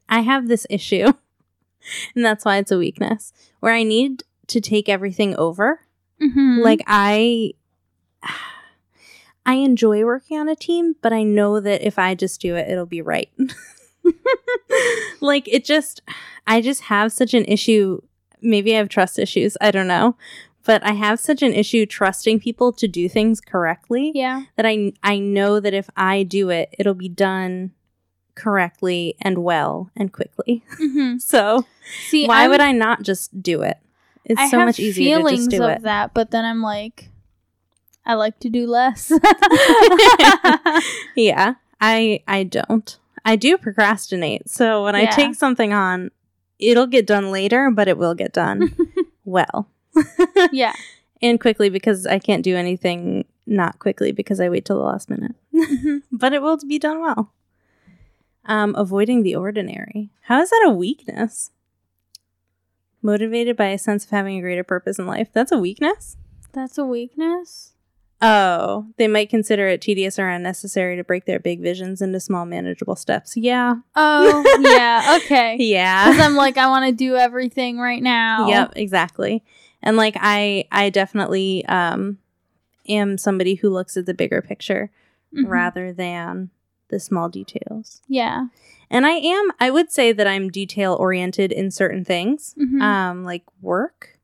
[0.09, 1.05] I have this issue,
[2.15, 5.81] and that's why it's a weakness, where I need to take everything over.
[6.21, 6.63] mhm.
[6.63, 7.53] Like, I.
[9.45, 12.69] I enjoy working on a team, but I know that if I just do it,
[12.69, 13.29] it'll be right.
[15.19, 16.01] like, it just,
[16.47, 17.99] I just have such an issue.
[18.41, 19.57] Maybe I have trust issues.
[19.59, 20.15] I don't know.
[20.65, 24.93] But I have such an issue trusting people to do things correctly yeah, that I
[25.03, 27.71] I know that if I do it, it'll be done
[28.35, 30.63] correctly and well and quickly.
[30.77, 31.65] hmm So
[32.09, 33.77] see, why I'm- would I not just do it?
[34.25, 35.81] It's I so much easier to just do of it.
[35.81, 37.09] that, but then I'm like,
[38.05, 39.11] I like to do less.
[41.15, 42.97] yeah, I I don't.
[43.25, 44.49] I do procrastinate.
[44.49, 46.11] So when I take something on,
[46.59, 48.75] it'll get done later, but it will get done
[49.25, 49.69] well
[50.51, 50.73] yeah,
[51.21, 55.09] and quickly because I can't do anything not quickly because I wait till the last
[55.09, 55.35] minute.
[55.53, 56.03] Mhm.
[56.11, 57.31] but it will be done well.
[58.45, 60.09] Um, avoiding the ordinary.
[60.23, 61.51] How is that a weakness?
[63.01, 65.29] Motivated by a sense of having a greater purpose in life.
[65.33, 66.17] That's a weakness.
[66.53, 67.71] that's a weakness.
[68.21, 72.45] Oh, they might consider it tedious or unnecessary to break their big visions into small,
[72.45, 73.35] manageable steps.
[73.35, 73.75] Yeah.
[73.97, 75.17] Oh, yeah.
[75.25, 75.57] Okay.
[75.59, 76.09] Yeah.
[76.09, 78.47] Because I'm like, I want to do everything right now.
[78.47, 79.43] Yep, exactly.
[79.83, 82.17] And like I I definitely um
[82.89, 84.89] am somebody who looks at the bigger picture
[85.35, 85.47] Mhm.
[85.49, 86.49] rather than
[86.89, 88.01] the small details.
[88.07, 88.47] Yeah.
[88.89, 92.55] And I am I would say that I'm detail oriented in certain things.
[92.59, 92.81] Mhm.
[92.81, 94.17] Um like work.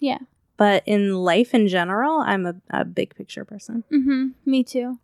[0.00, 0.18] Yeah.
[0.56, 3.84] But in life in general, I'm a, a big picture person.
[3.90, 4.98] hmm Me too.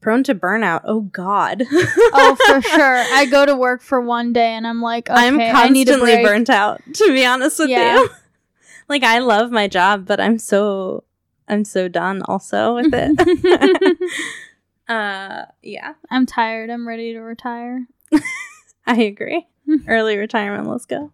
[0.00, 0.80] Prone to burnout.
[0.84, 1.64] Oh god.
[2.14, 2.96] Oh, for sure.
[3.12, 5.92] I go to work for one day and I'm like, okay, I'm I need a
[5.92, 7.98] constantly burnt out, to be honest with Yeah.
[8.00, 8.08] you.
[8.92, 11.04] Like I love my job, but I'm so
[11.48, 13.98] I'm so done also with it.
[14.88, 16.70] uh yeah, I'm tired.
[16.70, 17.86] I'm ready to retire.
[18.86, 19.46] I agree.
[19.88, 21.10] Early retirement, let's go.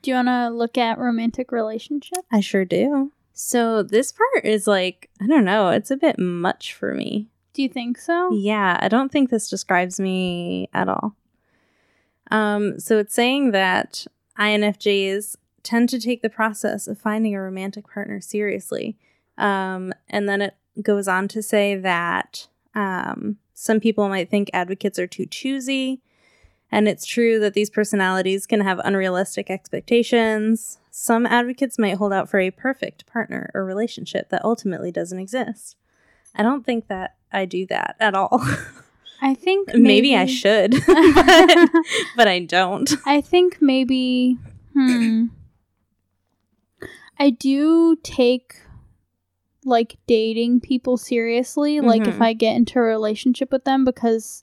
[0.00, 2.26] Do you want to look at romantic relationships?
[2.32, 3.12] I sure do.
[3.34, 7.28] So this part is like, I don't know, it's a bit much for me.
[7.52, 8.32] Do you think so?
[8.32, 11.14] Yeah, I don't think this describes me at all.
[12.30, 14.06] Um, so it's saying that
[14.38, 18.96] INFJs tend to take the process of finding a romantic partner seriously.
[19.38, 24.98] Um, and then it goes on to say that um, some people might think advocates
[24.98, 26.00] are too choosy.
[26.70, 30.78] And it's true that these personalities can have unrealistic expectations.
[30.90, 35.76] Some advocates might hold out for a perfect partner or relationship that ultimately doesn't exist.
[36.34, 38.42] I don't think that I do that at all.
[39.20, 41.68] I think maybe, I should, but,
[42.16, 42.92] but I don't.
[43.06, 44.38] I think maybe.
[44.74, 45.26] Hmm.
[47.22, 48.56] I do take
[49.64, 51.80] like dating people seriously.
[51.80, 52.22] Like if Mhm.
[52.22, 54.42] I get into a relationship with them because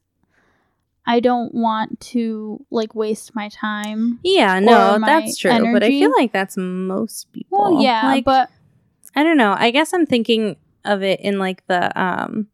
[1.06, 4.20] I don't want to like waste my time.
[4.24, 5.74] Yeah, no, that's true.
[5.74, 7.74] But I feel like that's most people.
[7.74, 8.50] Well, yeah, like, but
[9.14, 9.58] I don't know.
[9.60, 12.48] I guess I'm thinking of it in like the um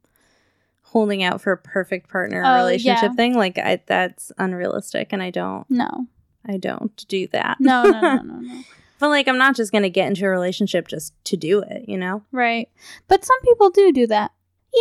[0.82, 3.16] holding out for a perfect partner Oh, relationship yeah.
[3.16, 3.36] thing.
[3.38, 5.70] Like I, that's unrealistic, and I don't.
[5.70, 6.08] no,
[6.48, 7.60] I don't do that.
[7.60, 8.64] no, no, no, no, no.
[9.06, 11.88] But like, I'm not just gonna get into a relationship just to do it.
[11.88, 12.24] You know.
[12.32, 12.70] Right,
[13.08, 14.32] but some people do do that.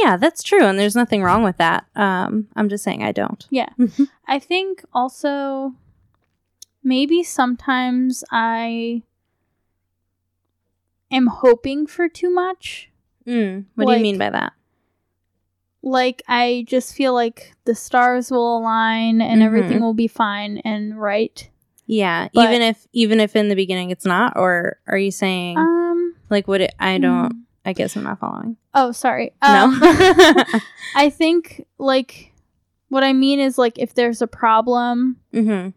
[0.02, 1.84] Yeah, that's true, and there's nothing wrong with that.
[1.94, 3.46] Um, I'm just saying I don't.
[3.50, 3.68] Yeah.
[4.26, 5.74] I think also
[6.82, 9.02] maybe sometimes I
[11.10, 12.90] am hoping for too much.
[13.26, 14.52] Mm, what do you mean by that?
[15.82, 19.44] Like I just feel like the stars will align and Mhm.
[19.44, 21.48] everything will be fine and right.
[21.86, 25.58] Yeah, But- even if even if in the beginning it's not, or are you saying
[25.58, 26.74] Um like would it?
[26.78, 27.30] I don't.
[27.32, 27.38] hmm.
[27.66, 28.56] I guess I'm not following.
[28.74, 29.32] Oh, sorry.
[29.42, 29.48] No.
[29.64, 29.80] Um,
[30.96, 32.32] I think like
[32.88, 35.68] what I mean is like if there's a problem, hmm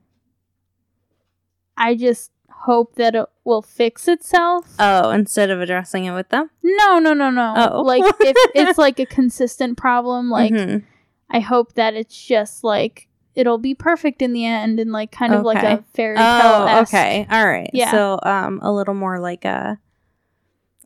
[1.77, 4.75] I just hope that it will fix itself.
[4.79, 6.49] Oh, instead of addressing it with them.
[6.63, 7.53] No, no, no, no.
[7.55, 7.81] Oh.
[7.81, 10.83] Like if it's like a consistent problem, like Mhm.
[11.29, 13.07] I hope that it's just like
[13.37, 16.25] it'll be perfect in the end and like kind of like a fairy tale.
[16.27, 17.69] Oh, okay, all right.
[17.71, 17.91] Yeah.
[17.91, 19.79] So, um, a little more like a,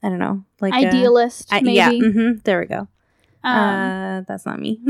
[0.03, 1.89] I don't know, like a- Idealist, I- yeah.
[1.89, 2.87] hmm there we go.
[3.43, 4.79] Um, uh, that's not me.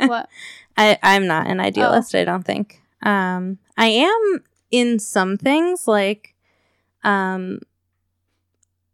[0.00, 0.28] what?
[0.76, 2.14] I I'm not an idealist.
[2.14, 2.80] I don't think.
[3.02, 6.34] Um, I am in some things like,
[7.04, 7.60] um,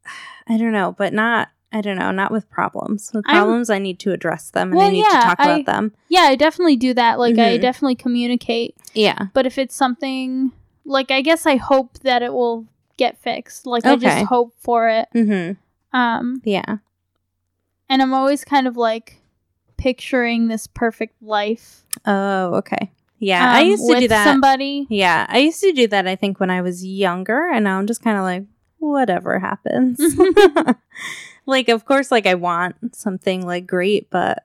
[0.48, 1.48] I don't know, but not.
[1.74, 3.10] I don't know, not with problems.
[3.12, 5.50] With I'm- problems, I need to address them and I need yeah, to talk I-
[5.52, 5.92] about them.
[6.08, 7.18] Yeah, I definitely do that.
[7.18, 7.60] Like I Mhm.
[7.60, 8.76] definitely communicate.
[8.94, 9.26] Yeah.
[9.34, 10.52] But if it's something
[10.86, 13.66] like I guess I hope that it will get fixed.
[13.66, 15.08] Like I just hope for it.
[15.14, 15.96] Mm-hmm.
[15.96, 16.76] Um Yeah.
[17.88, 19.20] and I'm always kind of like
[19.76, 21.84] picturing this perfect life.
[22.06, 22.92] Oh, okay.
[23.18, 24.24] Yeah, I um, used to do that.
[24.24, 24.86] Somebody.
[24.90, 26.06] Yeah, I used to do that.
[26.06, 28.44] I think when I was younger, and now I'm just kind of like,
[28.92, 30.00] whatever happens.
[31.46, 34.44] like, of course, like I want something like great, but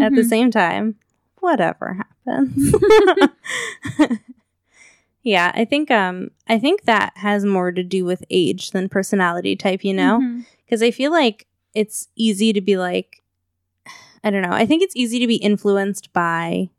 [0.00, 0.28] at the Mhm.
[0.28, 0.96] same time,
[1.40, 1.94] whatever
[2.26, 2.74] happens.
[5.22, 9.56] yeah, I think um, I think that has more to do with age than personality
[9.56, 9.84] type.
[9.84, 10.44] You know, Mhm.
[10.64, 13.22] because I feel like it's easy to be like,
[14.24, 14.52] I don't know.
[14.52, 16.70] I think it's easy to be influenced by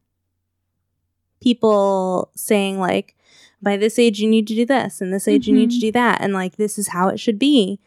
[1.42, 3.16] people saying like,
[3.62, 5.82] by this age you need to do this, and this age you need to Mhm.
[5.82, 7.80] do that, and like this is how it should be.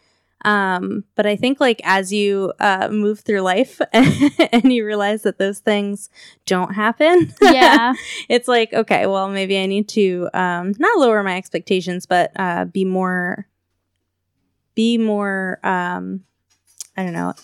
[0.45, 5.39] Um, but I think like as you uh, move through life and you realize that
[5.39, 6.11] those things
[6.47, 7.95] don't happen, yeah.
[8.29, 12.65] it's like okay, well maybe I need to um, not lower my expectations, but uh,
[12.65, 13.47] be more,
[14.75, 16.25] be more, um,
[16.97, 17.35] I don't know,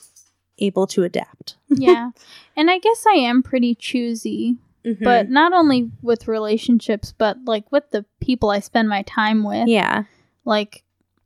[0.59, 1.57] able to adapt.
[1.69, 2.11] yeah.
[2.57, 4.57] And I guess I am pretty choosy,
[4.89, 5.05] Mm-hmm.
[5.05, 9.69] but not only with relationships, but like with the people I spend my time with.
[9.69, 10.05] yeah,
[10.45, 10.83] Like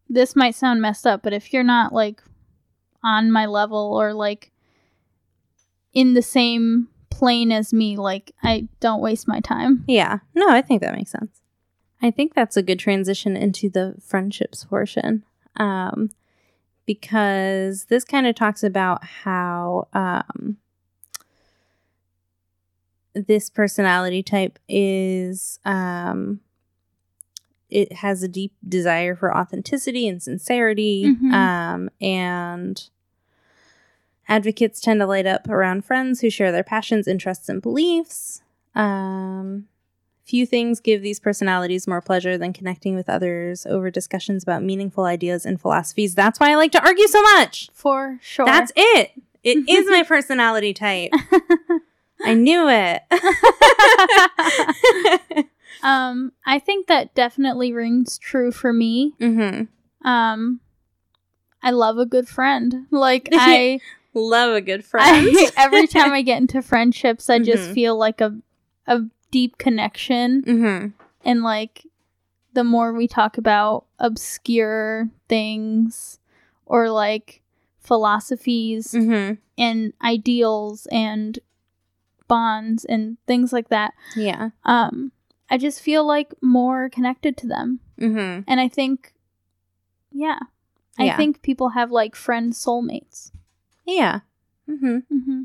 [0.09, 2.23] this might sound messed up, but if you're not like
[3.05, 4.51] on my level or like
[5.93, 6.89] in the same
[7.23, 7.97] plane as me.
[7.97, 9.85] Like I don't waste my time.
[9.87, 10.19] Yeah.
[10.35, 11.41] No, I think that makes sense.
[12.01, 15.25] I think that's a good transition into the friendships portion.
[15.57, 16.11] Um,
[16.85, 20.57] because this kind of talks about how um,
[23.15, 26.41] this personality type is um,
[27.71, 31.33] it has a deep desire for authenticity and sincerity Mhm.
[31.33, 32.89] um, and
[34.29, 38.43] advocates tend to light up around friends who share their passions interests and beliefs.
[38.75, 39.67] Um,
[40.25, 45.05] few things give these personalities more pleasure than connecting with others over discussions about meaningful
[45.05, 46.15] ideas and philosophies.
[46.15, 47.69] That's why i like to argue so much.
[47.75, 48.47] For sure.
[48.47, 49.11] that's it.
[49.43, 51.11] It is my personality type
[52.25, 53.03] i knew it
[55.83, 59.15] um I think that definitely rings true for me.
[59.19, 59.63] hmm
[60.05, 60.61] Um
[61.63, 62.87] I love a good friend.
[62.91, 63.81] Like I,
[64.15, 67.75] love a good friend I every time I get into friendships I just Mhm.
[67.75, 68.37] feel like a
[68.87, 70.87] a deep connection hmm
[71.25, 71.87] and like
[72.53, 76.19] the more we talk about obscure things
[76.67, 77.41] or like
[77.81, 81.39] philosophies hmm and ideals and
[82.35, 83.93] bonds and things like that.
[84.17, 84.51] Yeah.
[84.65, 85.13] Um
[85.53, 87.69] i just feel like more connected to them.
[87.99, 89.13] Hmm and i think
[90.25, 90.39] yeah
[90.99, 91.17] i Yeah.
[91.19, 93.19] think people have like friend soulmates.
[93.99, 94.21] Yeah.
[94.67, 95.43] Hmm hmm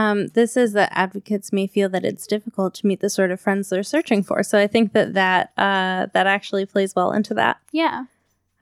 [0.00, 3.40] Um, this is that advocates may feel that it's difficult to meet the sort of
[3.44, 4.42] friends they're searching for.
[4.42, 7.56] So I think that that uh, that actually plays well into that.
[7.72, 8.04] yeah.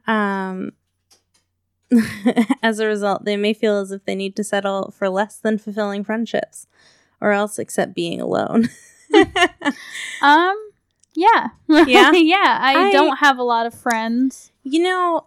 [0.07, 0.73] Um,
[2.63, 5.59] as a result, they may feel as if they need to settle for less than
[5.59, 6.67] fulfilling friendships,
[7.21, 8.69] or else except being alone.
[10.23, 10.57] um
[11.15, 12.13] yeah Yeah?
[12.15, 15.25] yeah I, I- don't have a lot of friends you know,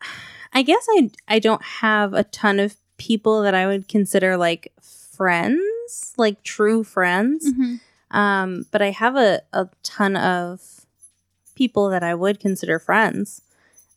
[0.54, 4.72] I guess I I don't have a ton of people that I would consider like
[4.80, 7.52] friends, like true friends.
[7.52, 7.80] Mhm.
[8.12, 10.62] Um, but I have a, a ton of
[11.56, 13.42] people that I would consider friends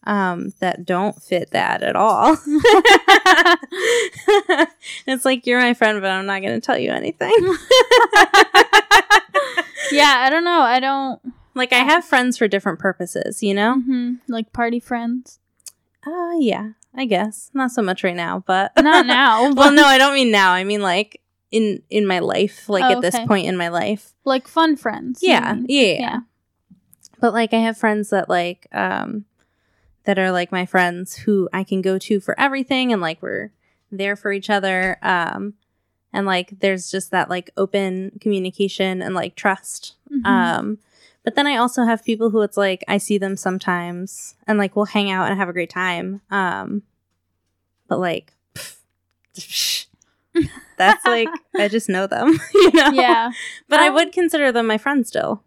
[0.07, 2.37] um, that don't fit that at all.
[5.07, 7.31] it's like, you're my friend, but I'm not going to tell you anything.
[9.93, 11.21] yeah i don't know i don't
[11.55, 13.77] like, I have friends for different purposes, you know?
[13.87, 15.39] mhm, like party friends
[16.07, 17.51] Uh, yeah, I guess.
[17.55, 18.73] Not so much right now, but.
[18.77, 20.53] not now well, but no, I don't mean now.
[20.53, 24.13] I mean, like, in in my life, like Oh, at this point in my life.
[24.25, 26.19] like fun friends Yeah, yeah, yeah, yeah
[27.21, 29.25] But like I have friends that like um
[30.07, 33.51] that are like my friends who I can go to for everything and like we're
[33.93, 34.99] there for each other.
[35.03, 35.55] Um
[36.13, 39.95] and like there's just that like open communication and like trust.
[40.11, 40.27] Mhm.
[40.27, 40.79] Um
[41.25, 44.75] but then I also have people who it's like I see them sometimes and like
[44.77, 46.23] we'll hang out and have a great time.
[46.31, 46.83] Um
[47.89, 48.33] but like
[49.35, 49.87] pff,
[50.77, 52.91] that's like I just know them, you know.
[52.93, 53.33] yeah
[53.69, 55.43] But I Um, would consider them my friends still.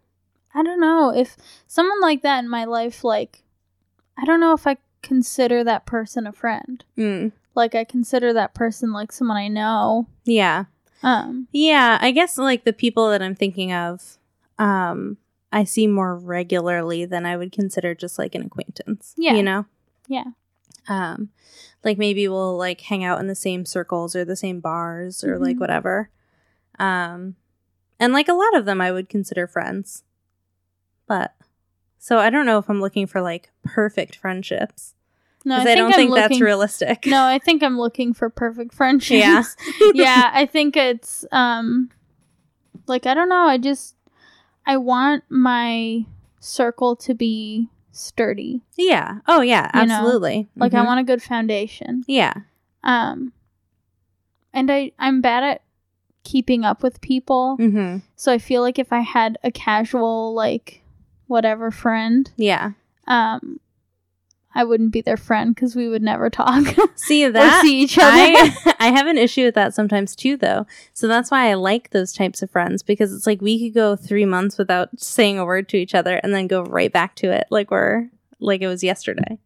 [0.54, 3.42] I don't know if someone like that in my life, like,
[4.20, 6.84] I don't know if I consider that person a friend.
[6.98, 7.32] Mm.
[7.54, 10.06] Like, I consider that person like someone I know.
[10.24, 10.64] Yeah.
[11.02, 14.18] Um, Yeah, I guess like the people that I'm thinking of,
[14.58, 15.16] um,
[15.52, 19.14] I see more regularly than I would consider just like an acquaintance.
[19.16, 19.34] Yeah.
[19.34, 19.64] You know?
[20.06, 20.24] Yeah.
[20.88, 21.30] Um,
[21.82, 25.38] like maybe we'll like hang out in the same circles or the same bars or
[25.38, 25.60] like Mhm.
[25.60, 26.10] whatever.
[26.78, 27.36] Um,
[27.98, 30.04] and like a lot of them I would consider friends.
[31.06, 31.34] But
[32.00, 34.94] so I don't know if I'm looking for like perfect friendships.
[35.44, 37.06] no, Because I, don't I'm think that's looking- realistic.
[37.06, 39.20] No, I think I'm looking for perfect friendships.
[39.20, 39.44] Yeah.
[39.94, 41.90] yeah, I think it's um
[42.86, 43.94] like I don't know, I just
[44.66, 46.04] I want my
[46.40, 48.62] circle to be sturdy.
[48.76, 49.18] Yeah.
[49.28, 50.48] Oh yeah, You know, absolutely.
[50.56, 50.86] Like I Mhm.
[50.86, 52.02] want a good foundation.
[52.06, 52.32] Yeah.
[52.82, 53.32] Um
[54.52, 55.62] and I I'm bad at
[56.24, 57.56] keeping up with people.
[57.60, 57.98] Mm-hmm.
[58.16, 60.79] So I feel like if I had a casual like
[61.30, 62.72] whatever friend, Yeah.
[63.06, 63.60] um
[64.52, 66.64] I wouldn't be their friend cuz we would never talk
[66.96, 68.08] See that see each other.
[68.10, 70.66] I, I have an issue with that sometimes too, though.
[70.92, 73.94] So that's why I like those types of friends because it's like we could go
[73.96, 77.30] three months without saying a word to each other and then go right back to
[77.30, 78.08] it like we're
[78.40, 79.38] like it was yesterday.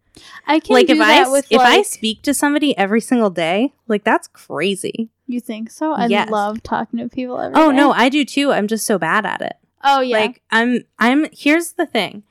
[0.47, 3.31] I can like do if that I with if I speak to somebody every single
[3.31, 5.11] day, like that's crazy.
[5.27, 5.93] You think so?
[5.93, 6.31] I Yes.
[6.31, 7.77] love talking to people every Oh day.
[7.77, 8.53] no, I do too.
[8.53, 9.57] I'm just so bad at it.
[9.85, 10.19] Oh yeah.
[10.19, 12.23] Like I'm I'm here's the thing.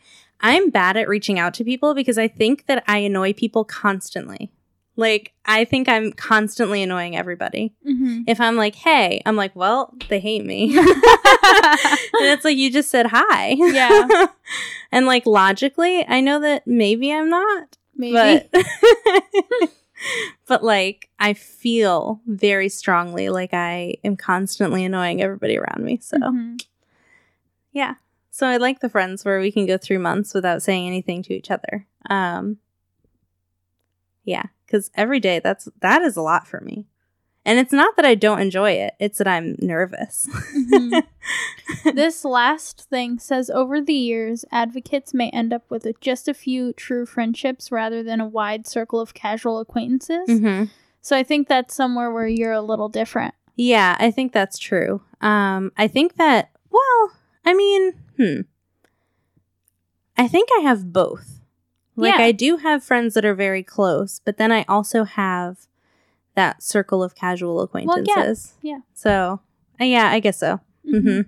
[0.42, 4.52] I'm bad at reaching out to people because I think that I annoy people constantly.
[4.96, 7.74] Like I think I'm constantly annoying everybody.
[7.88, 8.26] Mhm.
[8.28, 10.78] if I'm like, hey, I'm like, well, they hate me.
[10.78, 10.88] and
[12.22, 13.56] it's like, you just said hi.
[13.58, 14.08] Yeah.
[14.92, 17.78] and like, logically, I know that maybe I'm not.
[17.96, 18.14] Maybe.
[18.52, 18.66] But
[20.48, 26.00] but like I feel very strongly like I am constantly annoying everybody around me.
[26.02, 26.64] So Mhm.
[27.74, 27.96] Yeah.
[28.32, 31.34] So I like the friends where we can go through months without saying anything to
[31.34, 31.86] each other.
[32.10, 32.58] Um
[34.24, 36.88] Yeah, cuz every day that's that is a lot for me.
[37.46, 40.28] And it's not that I don't enjoy it, it's that I'm nervous.
[40.56, 41.04] Mhm.
[41.94, 46.34] this last thing says over the years, advocates may end up with a, just a
[46.34, 50.28] few true friendships rather than a wide circle of casual acquaintances.
[50.30, 50.70] Mhm.
[51.02, 53.34] So I think that's somewhere where you're a little different.
[53.58, 55.02] Yeah, I think that's true.
[55.20, 57.12] Um, I think that, well,
[57.46, 58.42] I mean, hmm.
[60.18, 61.40] I think I have both.
[61.96, 62.26] Like, Yeah.
[62.26, 65.68] I do have friends that are very close, but then I also have
[66.36, 68.54] that circle of casual acquaintances.
[68.62, 68.72] yeah.
[68.76, 68.80] yeah.
[68.94, 69.42] So,
[69.80, 70.60] uh, yeah, I guess so.
[70.88, 71.02] Mhm.
[71.02, 71.22] hmm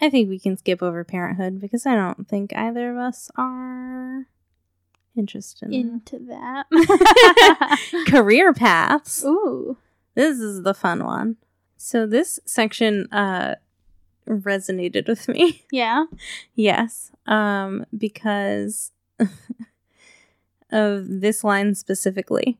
[0.00, 4.26] I think we can skip over parenthood because I don't think either of us are
[5.16, 6.66] interested in Into that.
[8.06, 9.24] career paths.
[9.24, 9.78] Ooh.
[10.14, 11.36] This is the fun one.
[11.78, 13.54] So this section uh
[14.26, 15.64] resonated with me.
[15.72, 16.04] Yeah.
[16.54, 17.12] yes.
[17.26, 18.92] Um because
[20.70, 22.58] of this line specifically.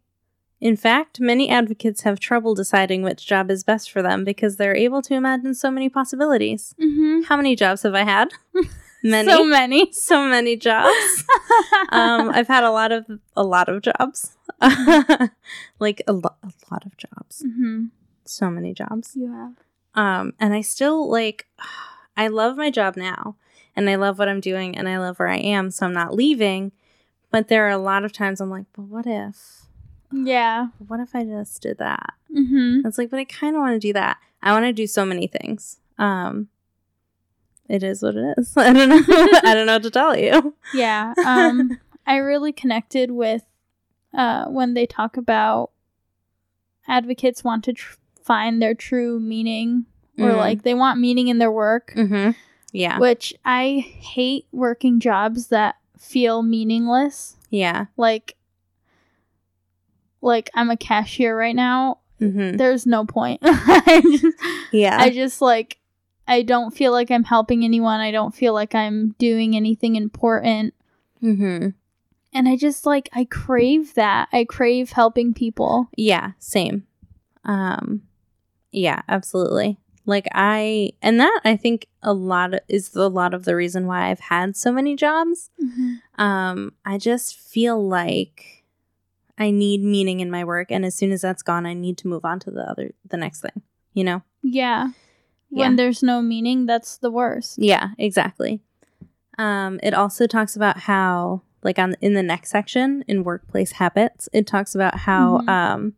[0.60, 4.74] In fact, many advocates have trouble deciding which job is best for them because they're
[4.76, 6.74] able to imagine so many possibilities.
[6.80, 7.22] Mm-hmm.
[7.24, 8.32] How many jobs have I had?
[9.02, 9.30] Many.
[9.32, 9.92] So many.
[9.92, 11.24] so many jobs.
[11.90, 13.04] um, I've had a lot of
[13.36, 14.36] a lot of jobs,
[15.78, 17.86] like a, lo- a lot of jobs, hmm
[18.24, 19.12] so many jobs.
[19.14, 19.52] You have.
[19.96, 21.46] Um, and I still like,
[22.16, 23.36] I love my job now,
[23.74, 26.14] and I love what I'm doing, and I love where I am, so I'm not
[26.14, 26.72] leaving.
[27.30, 29.66] But there are a lot of times I'm like, but what if?
[30.12, 30.68] Yeah.
[30.86, 32.14] What if I just did that?
[32.34, 32.86] Mm-hmm.
[32.86, 34.18] It's like, but I kind of want to do that.
[34.42, 35.78] I want to do so many things.
[35.98, 36.48] Um,
[37.68, 38.52] it is what it is.
[38.56, 39.02] I don't know.
[39.44, 40.54] I don't know what to tell you.
[40.72, 41.14] Yeah.
[41.24, 43.42] Um, I really connected with
[44.14, 45.70] uh, when they talk about
[46.88, 49.86] advocates want to tr- find their true meaning
[50.18, 50.36] or Mm.
[50.36, 52.30] like they want meaning in their work, Mm-hmm.
[52.72, 52.98] Yeah.
[52.98, 57.36] which I hate working jobs that feel meaningless.
[57.50, 57.86] Yeah.
[57.96, 58.34] Like,
[60.20, 61.98] like I'm a cashier right now.
[62.20, 62.56] Mm-hmm.
[62.56, 63.40] There's no point.
[63.44, 64.36] I just,
[64.72, 64.96] Yeah.
[64.98, 65.78] I just like
[66.28, 68.00] I don't feel like I'm helping anyone.
[68.00, 70.74] I don't feel like I'm doing anything important.
[71.22, 71.68] mm-hmm.
[72.32, 74.28] And I just like I crave that.
[74.32, 75.88] I crave helping people.
[75.96, 76.32] Yeah.
[76.38, 76.86] Same.
[77.44, 78.02] Um.
[78.72, 79.02] Yeah.
[79.08, 79.78] Absolutely.
[80.04, 83.86] Like I, and that I think a lot of, is a lot of the reason
[83.86, 85.50] why I've had so many jobs.
[86.18, 86.72] Um.
[86.84, 88.64] I just feel like
[89.38, 92.08] I need meaning in my work, and as soon as that's gone, I need to
[92.08, 93.62] move on to the other, the next thing.
[93.94, 94.22] You know.
[94.42, 94.90] Yeah.
[95.50, 95.66] Yeah.
[95.68, 97.58] When there's no meaning, that's the worst.
[97.58, 98.60] Yeah, exactly.
[99.38, 104.28] Um, it also talks about how, like, on in the next section in workplace habits,
[104.32, 105.48] it talks about how Mhm.
[105.48, 105.92] um,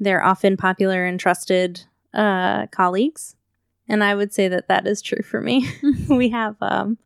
[0.00, 1.82] they're often popular and trusted
[2.14, 3.36] uh, colleagues,
[3.88, 5.68] and I would say that that is true for me.
[6.08, 6.98] we have, um,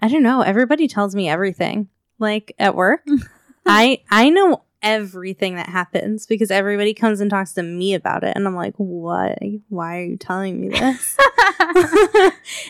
[0.00, 1.88] I don't know, everybody tells me everything.
[2.18, 3.06] Like at work,
[3.66, 8.32] I I know everything that happens because everybody comes and talks to me about it,
[8.36, 9.38] and I'm like, what?
[9.68, 11.16] Why are you telling me this?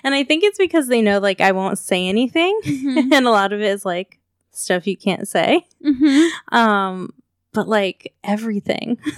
[0.05, 3.13] and I think it's because they know like I won't say anything, Mhm.
[3.13, 4.19] and a lot of it is like
[4.51, 5.65] stuff you can't say.
[5.85, 6.29] Mhm.
[6.53, 7.13] Um,
[7.53, 8.99] but like everything.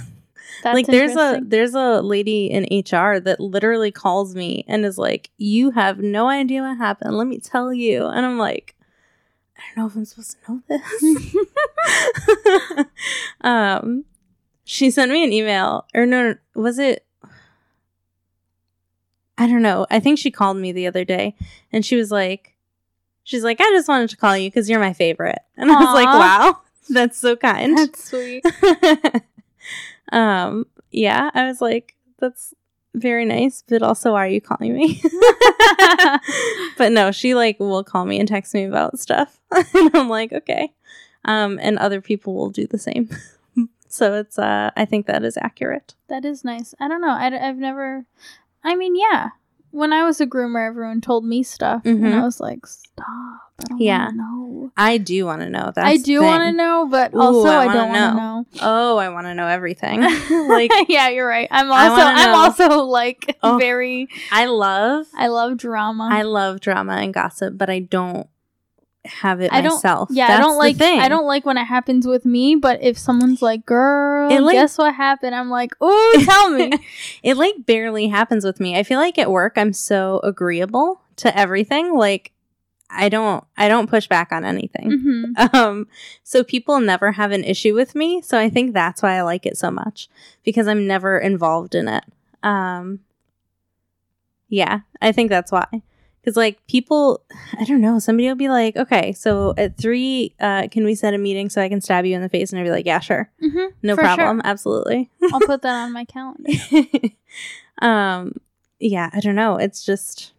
[0.63, 4.99] That's like there's a there's a lady in HR that literally calls me and is
[4.99, 7.17] like, "You have no idea what happened.
[7.17, 8.77] Let me tell you." And I'm like,
[9.57, 11.35] I don't know if I'm supposed to know this.
[13.41, 14.05] um,
[14.65, 17.07] she sent me an email, or no, no, was it?
[19.39, 19.87] I don't know.
[19.91, 21.35] I think she called me the other day,
[21.73, 22.57] and she was like,
[23.25, 25.95] "She's like, I just wanted to call you because you're my favorite." And I was
[25.95, 26.61] like, "Wow,
[26.95, 28.45] that's so kind." That's sweet.
[30.13, 32.55] um, yeah, I was like, "That's
[32.95, 35.03] very nice," but also, why are you calling me?
[36.77, 39.41] but no, she like will call me and text me about stuff,
[39.75, 40.73] and I'm like, okay.
[41.25, 43.11] Um, and other people will do the same.
[43.89, 45.95] so it's uh, I think that is accurate.
[46.09, 46.75] that is nice.
[46.81, 47.11] I don't know.
[47.11, 48.07] I, have never.
[48.65, 49.31] I mean, yeah.
[49.73, 52.13] When I was a groomer, everyone told me stuff, and Mhm.
[52.15, 53.07] I was like, "Stop!
[53.71, 54.05] I Yeah.
[54.07, 55.73] want know." I do want to know.
[55.75, 58.47] That's I do want to know, but Ooh, also I I, don't want to know.
[58.61, 60.01] Oh, I want to know everything.
[60.49, 61.49] like yeah, you're right.
[61.51, 63.59] I'm also I'm also like Oh.
[63.59, 66.09] very I love, I love drama.
[66.11, 68.27] I love drama and gossip, but I don't
[69.07, 70.09] have it I don't- myself.
[70.13, 70.81] yeah, I don't like.
[70.81, 74.55] I don't like when it happens with me, but if someone's like, "Girl, It, like-
[74.55, 76.73] guess what happened?" I'm like, "Oh, tell me."
[77.23, 78.77] it like barely happens with me.
[78.79, 81.95] I feel like at work I'm so agreeable to everything.
[81.95, 82.33] Like
[82.91, 84.91] I don't I don't push back on anything.
[84.91, 85.55] Mhm.
[85.55, 85.87] Um,
[86.23, 88.21] so people never have an issue with me.
[88.21, 90.09] So I think that's why I like it so much
[90.45, 92.05] because I'm never involved in it.
[92.43, 93.01] Um,
[94.49, 95.67] yeah, I think that's why.
[96.21, 97.23] Because like people,
[97.59, 101.15] I don't know, somebody will be like, okay, so at three, uh, can we set
[101.15, 102.53] a meeting so I can stab you in the face?
[102.53, 103.73] And I'd be like, yeah, sure, Mhm.
[103.83, 105.11] no problem, absolutely.
[105.33, 106.51] I'll put that on my calendar.
[107.83, 108.35] um,
[108.79, 109.57] yeah, I don't know.
[109.57, 110.33] It's just,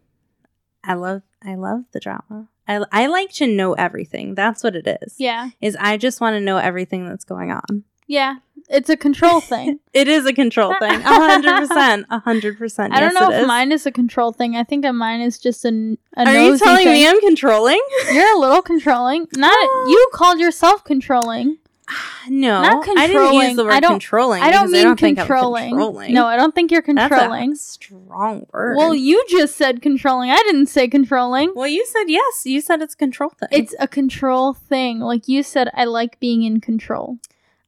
[0.83, 2.47] I love, I love the drama.
[2.67, 4.35] I, I like to know everything.
[4.35, 5.49] That's what it is Yeah.
[5.61, 7.83] is I just want to know everything that's going on.
[8.11, 8.35] Yeah.
[8.69, 9.79] It's a control thing.
[9.93, 10.99] It is a control thing.
[11.01, 12.05] A hundred percent.
[12.09, 12.93] A hundred percent.
[12.93, 13.47] I don't Yes, know if is.
[13.47, 14.55] mine is a control thing.
[14.55, 16.93] I think mine is just a, n- a Are you telling thing.
[16.93, 17.81] me I'm controlling?
[18.13, 19.27] You're a little controlling.
[19.35, 19.51] Not
[19.93, 20.17] you ah.
[20.17, 21.57] called yourself controlling.
[22.29, 24.41] No, Not I didn't use the word I don't- controlling.
[24.43, 25.69] I don't mean I don't think I'm controlling.
[25.71, 26.13] controlling.
[26.13, 27.53] No, I don't think you're That's controlling.
[27.53, 28.77] a strong word.
[28.77, 30.29] Well, you just said controlling.
[30.29, 31.51] I didn't say controlling.
[31.55, 32.45] well, you said yes.
[32.45, 33.49] You said it's a control thing.
[33.51, 34.99] It's a control thing.
[34.99, 37.17] Like you said, I like being in control.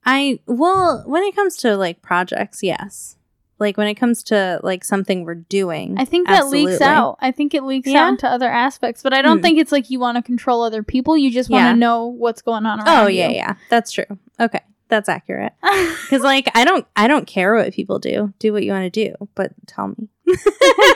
[0.06, 3.18] I well, when it comes to like projects, yes.
[3.60, 7.18] Like when it comes to like something we're doing, I think that leaks out.
[7.22, 8.04] I think it leaks Yeah?
[8.06, 9.44] out into other aspects, but I don't Hmm.
[9.44, 11.16] think it's like you want to control other people.
[11.16, 11.76] You just want to Yeah.
[11.76, 13.36] know what's going on around Oh yeah, you.
[13.36, 14.06] yeah, that's true.
[14.40, 15.54] Okay, that's accurate.
[16.04, 18.34] Because like I don't, I don't care what people do.
[18.40, 20.10] Do what you want to do, but tell me.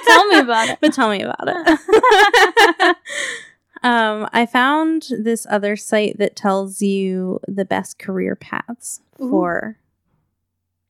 [0.07, 0.79] Tell me about it.
[0.81, 2.97] but tell me about it.
[3.83, 9.29] Um, I found this other site that tells you the best career paths Ooh.
[9.29, 9.77] for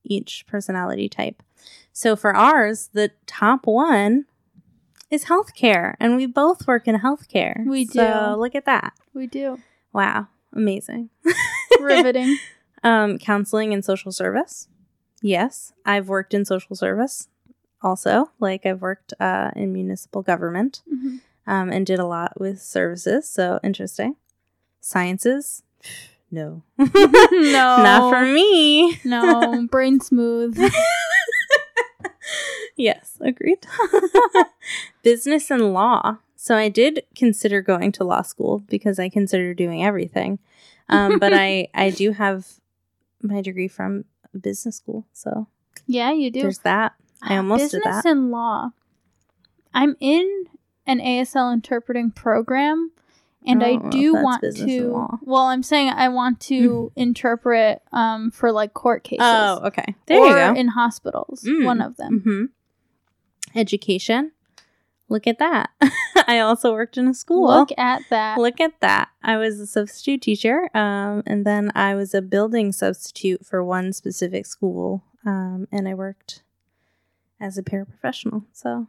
[0.04, 1.42] each personality type.
[1.92, 4.26] So for ours, the top one
[5.10, 7.66] is healthcare, and we both work in healthcare.
[7.66, 8.40] We So do.
[8.40, 8.92] look at that!
[9.14, 9.58] We do.
[9.92, 11.10] Wow, amazing.
[11.80, 12.38] Riveting.
[12.84, 14.68] Um, counseling and social service.
[15.20, 17.26] Yes, I've worked in social service.
[17.82, 21.18] Also, like I've worked uh, in municipal government Mhm.
[21.48, 23.28] Um, and did a lot with services.
[23.28, 24.14] So interesting.
[24.80, 25.64] Sciences,
[26.30, 26.86] no, no.
[27.32, 29.00] not for me.
[29.04, 30.56] No, brain smooth.
[32.76, 33.66] yes, agreed.
[35.02, 36.18] Business and law.
[36.36, 40.38] So I did consider going to law school because I consider doing everything.
[40.88, 42.46] Um, but I I do have
[43.22, 44.04] my degree from
[44.38, 45.48] business school, so
[45.86, 46.42] Yeah, you do.
[46.42, 46.92] there's that.
[47.20, 48.06] I almost Business did that.
[48.06, 48.70] and law.
[49.74, 50.44] I'm in
[50.88, 52.90] an ASL interpreting program,
[53.46, 55.08] and I I don't know if do want to.
[55.22, 59.20] Well, I'm saying I want to interpret um for like court cases.
[59.22, 59.94] Oh, okay.
[60.06, 60.54] There or you go.
[60.54, 61.42] in hospitals.
[61.42, 61.64] Mm.
[61.64, 62.20] One of them.
[62.24, 62.44] hmm
[63.58, 64.32] Education.
[65.10, 65.70] Look at that.
[66.26, 67.46] I also worked in a school.
[67.48, 68.36] Look at that.
[68.38, 69.08] Look at that.
[69.22, 73.94] I was a substitute teacher, um, and then I was a building substitute for one
[73.94, 76.42] specific school, um, and I worked
[77.40, 78.44] as a paraprofessional.
[78.52, 78.88] So,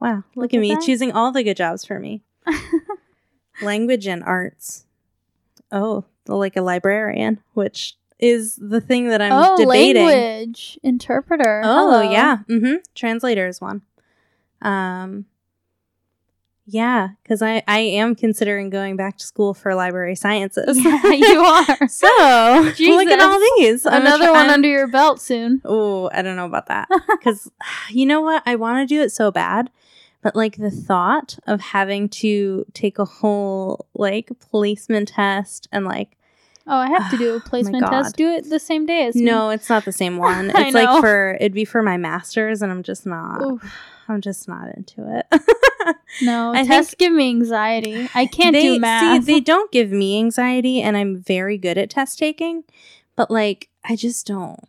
[0.00, 0.82] wow, look, Look at at me that.
[0.82, 2.22] choosing all the good jobs for me.
[3.62, 4.86] Language and arts.
[5.72, 10.06] Oh, like a librarian, which is the thing that I'm oh, debating.
[10.06, 11.62] language interpreter.
[11.64, 12.10] Oh Hello.
[12.10, 12.76] yeah, mm-hmm.
[12.94, 13.82] Translator is one.
[14.62, 15.26] Um,
[16.70, 20.78] yeah, because I I am considering going back to school for library sciences.
[20.84, 21.88] Yeah, you are.
[21.88, 22.06] so
[22.78, 23.86] look at all these.
[23.86, 25.62] I'm Another try- one under your belt soon.
[25.64, 26.88] Oh, I don't know about that.
[27.08, 27.50] Because
[27.90, 28.42] you know what?
[28.44, 29.70] I want to do it so bad.
[30.20, 36.16] But like the thought of having to take a whole like placement test and like
[36.70, 37.90] Oh, I have to do Oh a placement God.
[38.02, 38.16] test.
[38.16, 39.22] Do it the same day as me.
[39.22, 40.50] no, it's not the same one.
[40.54, 43.72] It's like for it'd be for my masters and I'm just not Oof.
[44.08, 45.40] I'm just not into it.
[46.22, 48.08] No, I tests give me anxiety.
[48.14, 49.24] I can't they, do math.
[49.24, 52.64] See, they don't give me anxiety, and I'm very good at test taking,
[53.16, 54.60] but like I just don't.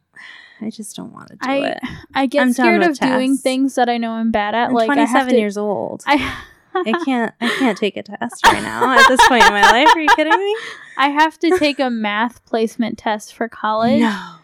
[0.62, 1.80] I just don't want to do I it.
[2.14, 4.70] I get I'm scared of doing things that I know I'm bad at.
[4.70, 6.04] I'm like I have 27 to, years old.
[6.06, 7.34] I I can't.
[7.40, 9.88] I can't take a test right now at this point in my life.
[9.96, 10.58] Are you kidding me?
[10.98, 14.36] I have to take a math placement test for college, No,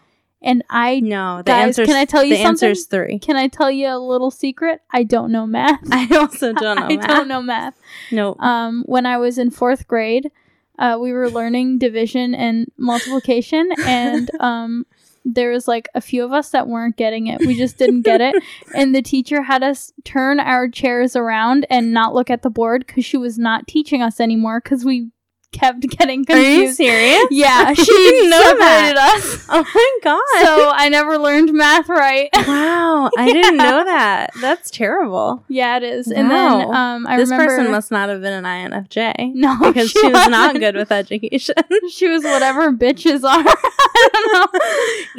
[0.42, 1.38] and I no.
[1.38, 1.86] The Guys, answer.
[1.86, 2.68] can I tell you the something?
[2.68, 3.18] answer's three.
[3.18, 4.80] can I tell you a little secret?
[4.92, 5.80] I don't know math.
[5.90, 6.86] I also don't know.
[6.86, 7.06] I math.
[7.06, 7.74] don't know math.
[8.12, 8.36] No.
[8.38, 10.30] Um, when I was in fourth grade,
[10.78, 14.86] uh, we were learning division and multiplication, and um,
[15.24, 17.40] there was like a few of us that weren't getting it.
[17.40, 18.34] We just didn't get it,
[18.74, 22.86] and the teacher had us turn our chairs around and not look at the board
[22.86, 25.08] because she was not teaching us anymore because we
[25.56, 26.46] kept getting confused.
[26.46, 27.26] Are you serious?
[27.30, 29.14] Yeah, she didn't know separated that.
[29.16, 29.46] us.
[29.48, 30.44] Oh my god.
[30.44, 32.28] So I never learned math right.
[32.34, 34.30] wow, I didn't know that.
[34.40, 35.44] That's terrible.
[35.48, 36.10] yeah, it is.
[36.10, 39.32] And then um, I this remember person must not have been an INFJ.
[39.34, 41.54] no because she, was not good with education.
[41.90, 43.44] She was whatever bitches are.
[43.46, 44.46] I don't know.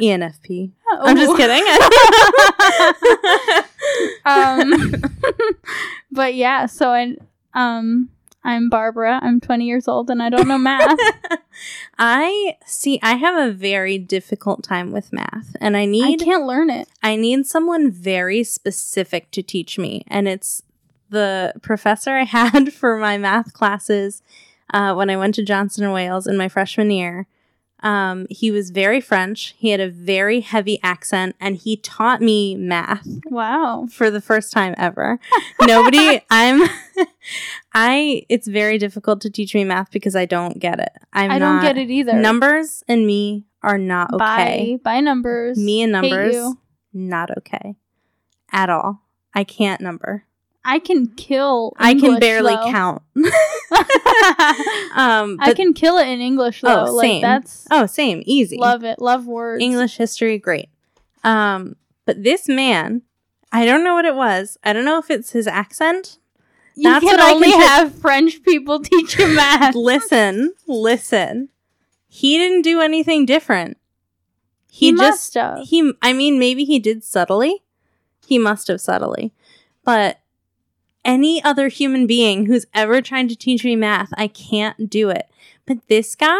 [0.00, 0.70] ENFP.
[1.00, 1.64] I'm just kidding.
[4.24, 5.02] um,
[6.10, 7.16] but yeah, so I
[7.54, 8.10] um
[8.48, 9.20] I'm Barbara.
[9.22, 10.98] I'm 20 years old and I don't know math.
[11.98, 16.46] I see I have a very difficult time with math and I I need can't
[16.46, 16.88] learn it.
[17.02, 20.62] I need someone very specific to teach me and it's
[21.10, 24.22] the professor I had for my math classes
[24.72, 27.26] uh, when I went to Johnson and Wales in my freshman year.
[27.80, 29.54] Um, he was very French.
[29.56, 33.06] He had a very heavy accent and he taught me math.
[33.26, 33.86] Wow.
[33.90, 35.20] for the first time ever.
[35.62, 36.68] Nobody, I'm,
[37.72, 40.92] I, it's very difficult to teach me math because I don't get it.
[41.12, 42.14] I'm I don't get it either.
[42.14, 44.78] Numbers and me are not okay.
[44.82, 45.58] Bye numbers.
[45.58, 46.36] Me and numbers,
[46.92, 47.76] not okay
[48.52, 49.02] at all.
[49.34, 50.24] I can't number.
[50.70, 51.72] I can kill.
[51.78, 52.70] I can barely though.
[52.70, 53.02] count.
[54.94, 56.86] um, I can kill it in English though.
[56.88, 57.22] Oh, like same.
[57.22, 58.58] that's oh, same, easy.
[58.58, 59.00] love it.
[59.00, 59.62] Love words.
[59.62, 60.68] English history, great.
[61.24, 63.02] Um, but this man,
[63.50, 64.58] I don't know what it was.
[64.62, 66.18] I don't know if it's his accent.
[66.74, 69.74] You That's can what I only can t- have French people teach you math.
[69.74, 71.48] listen, listen.
[72.08, 73.78] He didn't do anything different.
[74.70, 75.66] he He, must just have.
[75.66, 77.62] he I mean maybe he did subtly.
[78.26, 79.32] He must have subtly.
[79.82, 80.20] But
[81.08, 85.28] any other human being who's ever tried to teach me math, I can't do it.
[85.66, 86.38] But this guy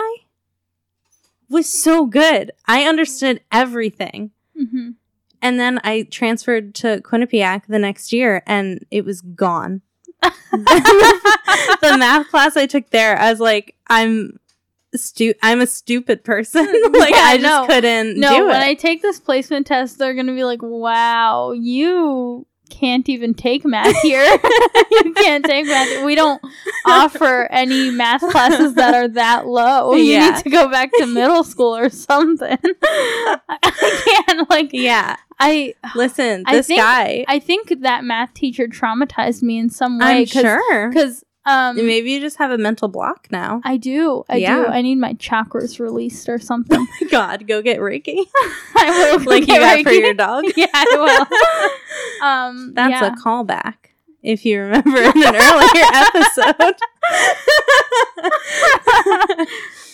[1.48, 2.52] was so good.
[2.66, 4.30] I understood everything.
[4.60, 4.94] Mhm.
[5.40, 9.80] And then I transferred to Quinnipiac the next year and it was gone.
[10.22, 14.38] the math class I took there, I was like, I'm
[14.94, 16.64] stu- I'm a stupid person.
[16.92, 17.66] like Yeah, I just no.
[17.66, 18.66] couldn't No, do when it.
[18.66, 23.96] I take this placement test, they're gonna be like, "Wow, you can't even take math
[24.02, 24.24] here.
[24.90, 26.04] you can't take math.
[26.04, 26.40] We don't
[26.86, 29.94] offer any math classes that are that low.
[29.94, 30.30] You Yeah.
[30.30, 32.58] need to go back to middle school or something.
[32.82, 35.16] I can't like yeah.
[35.40, 35.74] I.
[35.94, 37.24] Listen, I this think- guy.
[37.28, 40.20] I think that math teacher traumatized me in some way.
[40.22, 40.88] I'm cause, sure.
[40.88, 43.60] Because um, Maybe you just have a mental block now.
[43.64, 44.24] I do.
[44.28, 44.56] I Yeah.
[44.56, 44.66] do.
[44.66, 46.78] I need my chakras released or something.
[47.00, 48.24] My god, go get Reiki.
[48.76, 50.44] I will like you got for your dog.
[50.56, 50.86] yeah, I
[52.20, 52.26] will.
[52.28, 53.06] um, That's yeah.
[53.12, 53.74] a callback.
[54.22, 56.76] If you remember in an earlier episode.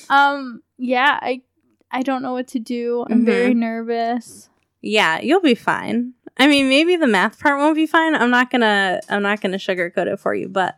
[0.08, 1.42] um, yeah, I
[1.90, 3.04] I don't know what to do.
[3.08, 3.26] I'm Mhm.
[3.26, 4.48] very nervous.
[4.82, 6.14] yeah, you'll be fine.
[6.36, 8.14] I mean, maybe the math part won't be fine.
[8.14, 10.76] I'm not gonna I'm not gonna sugarcoat it for you, but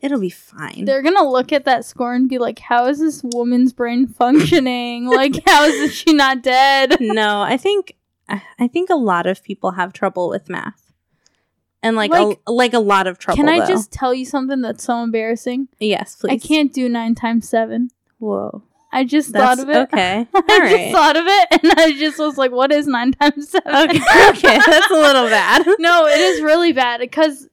[0.00, 0.84] it'll be fine.
[0.84, 5.06] They're gonna look at that score and be like, "How is this woman's brain functioning?
[5.10, 7.96] like, how is she not dead?" no, I think
[8.28, 10.92] I think a lot of people have trouble with math.
[11.82, 13.36] And like Like- a, like a lot of trouble.
[13.36, 13.66] Can I though.
[13.66, 15.68] just tell you something that's so embarrassing?
[15.78, 16.30] Yes, please.
[16.32, 17.90] I can't do nine times seven.
[18.18, 18.62] Whoa.
[18.92, 19.76] I just That's thought of it.
[19.92, 20.26] okay.
[20.34, 23.48] I All just thought of it, and I just was like, "What is nine times
[23.48, 23.72] seven?
[23.72, 25.64] Okay, okay, that's a little bad.
[25.78, 27.48] no, it is really bad because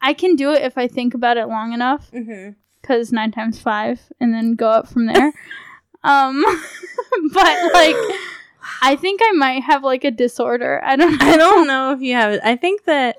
[0.00, 2.10] I can do it if I think about it long enough.
[2.12, 2.52] Mm-hmm.
[2.80, 5.32] because nine times five and then go up from there
[6.04, 6.44] um
[7.32, 7.96] but like
[8.82, 12.14] i think i might have like a disorder i don't I don't know if you
[12.14, 12.40] have it.
[12.44, 13.16] I think that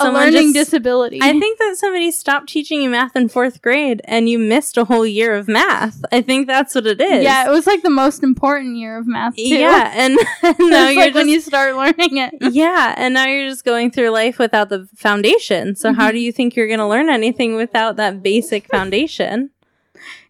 [0.00, 4.00] a learning just- disability I think that somebody stopped teaching you math in fourth grade
[4.04, 6.02] and you missed a whole year of math.
[6.12, 7.22] I think that's what it is.
[7.24, 10.84] yeah it was like the most important year of math too Yeah, and, and now
[10.86, 14.10] like you're just when you start learning it yeah, and now you're just going through
[14.10, 15.76] life without the foundation.
[15.76, 16.12] So how Mhm.
[16.12, 19.50] do you think you're going to learn anything without that basic foundation?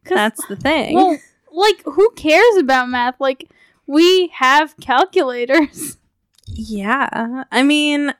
[0.05, 0.95] That's the thing.
[0.95, 1.19] well
[1.53, 3.49] like who cares about math like
[3.87, 5.97] we have calculators
[6.47, 7.45] Yeah.
[7.53, 8.13] I mean,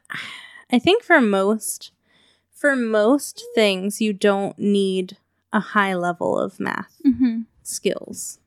[0.73, 1.93] I think for most
[2.53, 5.17] for most things you don't need
[5.53, 7.41] a high level of math mm-hmm.
[7.63, 8.39] skills.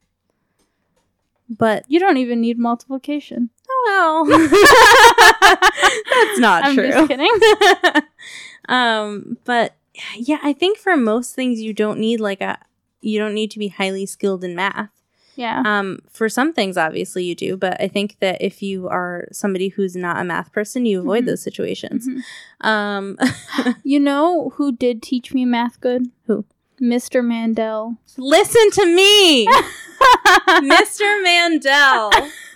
[1.49, 4.37] But you don't even need multiplication Oh well,
[6.27, 6.85] that's not true.
[6.85, 8.03] i'm just kidding
[8.69, 9.75] um, but
[10.15, 12.57] yeah, I think for most things you don't need like a
[13.01, 14.89] you don't need to be highly skilled in math.
[15.35, 19.27] Yeah Um, for some things, obviously you do, but I think that if you are
[19.31, 21.27] somebody who's not a math person, you avoid Mhm.
[21.27, 22.07] those situations.
[22.07, 22.21] Mhm.
[22.67, 23.17] Um,
[23.83, 26.45] you know who did teach me math good Who?
[26.81, 29.47] mr mandel listen to me,
[30.61, 31.23] Mr.
[31.23, 32.11] Mandel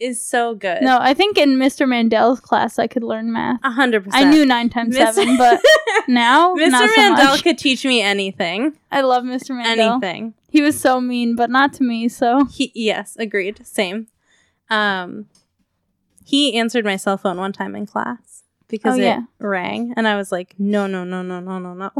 [0.00, 0.82] is so good.
[0.82, 1.88] No, I think in Mr.
[1.88, 3.60] Mandel's class I could learn math.
[3.62, 4.26] a hundred percent.
[4.26, 5.12] I knew nine times Mr.
[5.14, 5.60] seven, but
[6.08, 6.70] now Mr.
[6.70, 7.42] so Mandel much.
[7.44, 9.50] could teach me anything, I love Mr.
[9.56, 9.92] Mandel.
[9.92, 10.34] anything.
[10.48, 12.08] He was so mean, but not to me.
[12.08, 13.66] So He yes, agreed.
[13.66, 14.08] Same.
[14.70, 15.26] Um,
[16.24, 18.33] he answered my cell phone one time in class
[18.78, 19.20] because Oh, it yeah.
[19.38, 21.90] rang, and I was like, no, no, no, no, no, no, no,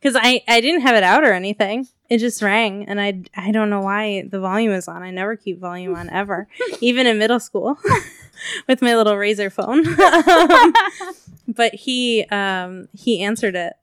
[0.00, 1.88] because I I didn't have it out or anything.
[2.10, 5.02] It just rang, and I I don't know why the volume is on.
[5.02, 6.48] I never keep volume on ever,
[6.80, 7.78] even in middle school,
[8.68, 9.86] with my little Razr phone.
[10.00, 10.74] Um,
[11.48, 13.74] but he um he answered it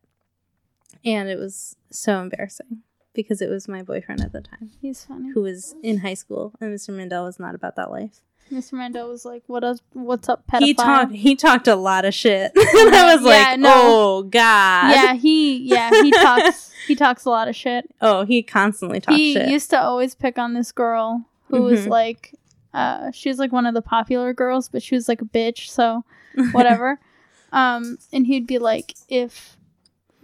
[1.04, 2.84] and it was so embarrassing
[3.14, 5.32] because it was my boyfriend at the time He's funny.
[5.34, 6.90] who was in high school, and Mr.
[6.90, 8.22] Mandel was not about that life.
[8.52, 8.74] Mr.
[8.74, 9.78] Mandel was like, "What up?
[9.94, 11.12] What's up, pedophile?" He talked.
[11.14, 12.52] He talked a lot of shit.
[12.56, 13.72] and I was Yeah, like, no.
[13.76, 17.90] "Oh God!" Yeah, he yeah he talks he talks a lot of shit.
[18.02, 19.50] Oh, he constantly talks he shit.
[19.50, 21.90] used to always pick on this girl who was Mhm.
[21.90, 22.34] like,
[22.74, 25.70] uh, she was like one of the popular girls, but she was like a bitch,
[25.70, 26.04] so
[26.52, 27.00] whatever.
[27.52, 29.58] um, and he'd be like, if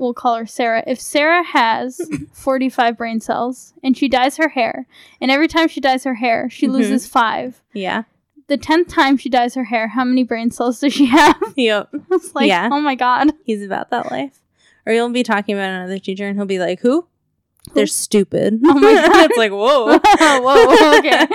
[0.02, 2.02] we'll call her Sarah, if Sarah has
[2.34, 4.88] 45 brain cells and she dyes her hair,
[5.22, 6.72] and every time she dyes her hair, she Mhm.
[6.74, 7.62] loses five.
[7.74, 8.04] yeah.
[8.47, 11.38] The tenth time she dyes her hair, how many brain cells does she have?
[11.56, 11.89] Yep.
[12.12, 12.68] it's like, Yeah.
[12.70, 13.32] oh my god.
[13.45, 14.41] He's about that life.
[14.86, 17.06] Or you'll be talking about another teacher, and he'll be like, "Who?
[17.76, 19.30] They're stupid." Oh my God.
[19.30, 19.99] it's like, whoa.
[19.99, 21.28] Whoa, okay.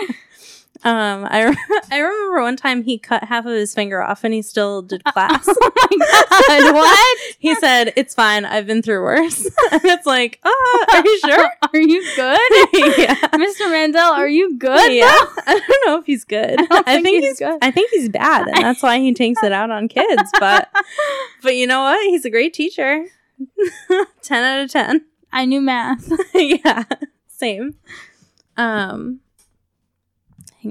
[0.84, 1.56] Um, I re-
[1.90, 5.02] I remember one time he cut half of his finger off, and he still did
[5.12, 5.46] class.
[5.48, 5.96] oh my
[6.60, 6.74] god.
[6.74, 7.18] What?
[7.38, 8.44] he said, "It's fine.
[8.44, 11.50] I've been through worse." and it's like, oh, are you sure?
[11.62, 12.98] Are you good?
[12.98, 13.14] yeah.
[13.34, 13.70] Mr.
[13.70, 14.92] Mandel, are you good?
[14.92, 15.04] Yeah,
[15.46, 16.60] I don't know if he's good.
[16.60, 17.58] I don't think he's he's good.
[17.62, 20.30] I think he's bad, and that's why he takes it out on kids.
[20.38, 20.68] But
[21.42, 22.04] but you know what?
[22.06, 23.04] He's a great teacher.
[24.22, 25.04] ten out of ten.
[25.32, 26.10] I knew math.
[26.34, 26.84] yeah,
[27.28, 27.74] same.
[28.56, 29.20] Um,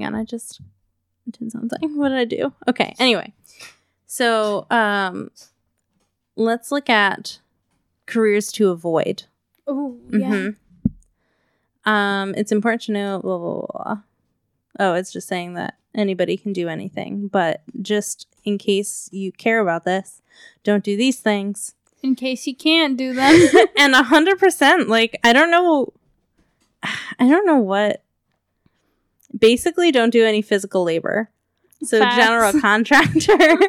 [0.00, 0.60] hang on, I just
[1.30, 1.96] did something.
[1.96, 2.52] What did I do?
[2.68, 2.94] Okay.
[2.98, 3.32] Anyway,
[4.06, 5.30] so um,
[6.36, 7.38] let's look at
[8.06, 9.24] careers to avoid.
[9.66, 10.30] Oh, yeah.
[10.30, 10.56] Mhm.
[11.84, 13.20] Um, it's important to know.
[13.20, 13.96] Blah, blah, blah.
[14.78, 19.60] Oh, it's just saying that anybody can do anything, but just in case you care
[19.60, 20.20] about this,
[20.62, 21.74] don't do these things.
[22.02, 23.34] In case you can't do them.
[23.78, 25.92] and a hundred percent, like I don't know,
[26.82, 28.02] I don't know what.
[29.38, 31.30] Basically, don't do any physical labor.
[31.82, 32.16] So Facts.
[32.16, 33.36] general contractor.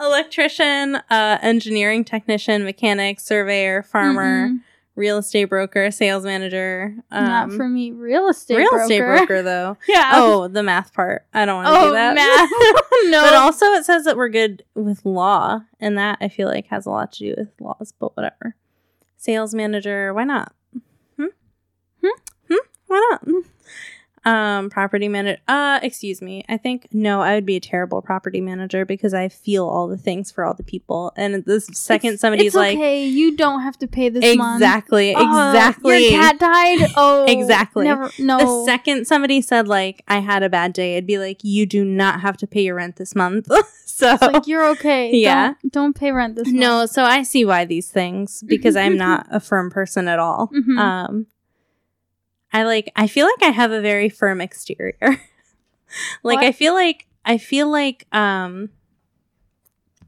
[0.00, 4.58] Electrician, uh, engineering technician, mechanic, surveyor, farmer, Mm-mm.
[4.96, 6.94] real estate broker, sales manager.
[7.10, 7.92] Um, Not for me.
[7.92, 8.82] Real estate real broker.
[8.84, 9.76] estate broker, though.
[9.88, 10.12] Yeah.
[10.14, 11.24] Oh, the math part.
[11.32, 12.14] I don't want to Oh, do that.
[12.14, 12.50] math.
[13.10, 13.22] no.
[13.22, 16.86] But also, it says that we're good with law, and that I feel like has
[16.86, 17.92] a lot to do with laws.
[17.98, 18.56] But whatever.
[19.22, 20.52] Sales manager, why not?
[21.16, 21.26] Hmm.
[22.00, 22.08] Hmm?
[22.48, 22.66] Hmm.
[22.88, 23.44] Why not?
[24.24, 25.40] Um, property manager.
[25.48, 26.44] Uh, excuse me.
[26.48, 29.96] I think no, I would be a terrible property manager because I feel all the
[29.96, 31.12] things for all the people.
[31.16, 34.60] And the second It's- somebody's it's like, okay, you don't have to pay this month.
[34.62, 35.20] exactly, Oh,
[35.50, 36.08] exactly.
[36.10, 36.90] Your cat died.
[36.96, 37.84] Oh, Exactly.
[37.84, 38.10] Never.
[38.18, 38.38] No.
[38.38, 41.84] the second somebody said like I had a bad day, I'd be like, you do
[41.84, 43.48] not have to pay your rent this month.
[43.86, 45.10] so it's like you're okay.
[45.16, 45.54] Yeah.
[45.62, 46.58] Don't, don't pay rent this month.
[46.58, 50.48] No, so I see why these things because I'm not a firm person at all.
[50.54, 50.78] Mhm.
[50.78, 51.26] Um
[52.52, 54.96] I like I feel like I have a very firm exterior.
[56.22, 56.44] like What?
[56.44, 58.70] I feel like I feel like um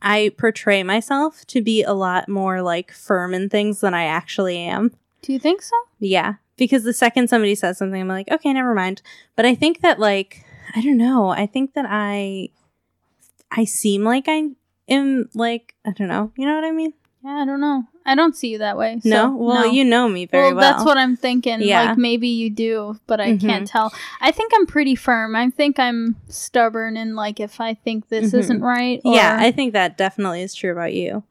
[0.02, 4.58] I portray myself to be a lot more like firm in things than I actually
[4.58, 4.92] am.
[5.22, 5.74] Do you think so?
[5.98, 9.00] Yeah, because the second somebody says something I'm like, "Okay, never mind."
[9.34, 10.44] But I think that like
[10.76, 11.30] I don't know.
[11.30, 12.50] I think that I
[13.50, 14.50] I seem like I
[14.88, 16.32] am like I don't know.
[16.36, 16.92] You know what I mean?
[17.24, 17.84] Yeah, I don't know.
[18.04, 19.00] I don't see you that way.
[19.02, 19.70] so, no, well, no.
[19.72, 20.60] you know me very well.
[20.74, 21.62] that's what I'm thinking.
[21.62, 21.84] Yeah.
[21.90, 23.40] Like maybe you do, but I Mhm.
[23.40, 23.94] can't tell.
[24.20, 25.34] I think I'm pretty firm.
[25.34, 28.38] I think I'm stubborn and like if I think this Mhm.
[28.40, 29.00] isn't right.
[29.04, 31.22] yeah, I think that definitely is true about you.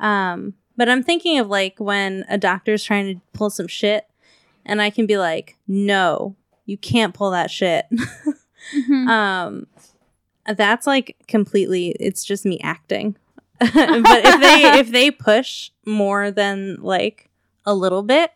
[0.00, 4.06] Um, but I'm thinking of like when a doctor's trying to pull some shit,
[4.64, 6.34] and I can be like, "No,
[6.64, 7.84] you can't pull that shit."
[8.74, 9.06] Mhm.
[9.08, 9.66] um,
[10.56, 11.90] that's like completely.
[12.00, 13.16] It's just me acting.
[13.60, 17.30] but if they if they push more than like
[17.64, 18.30] a little bit,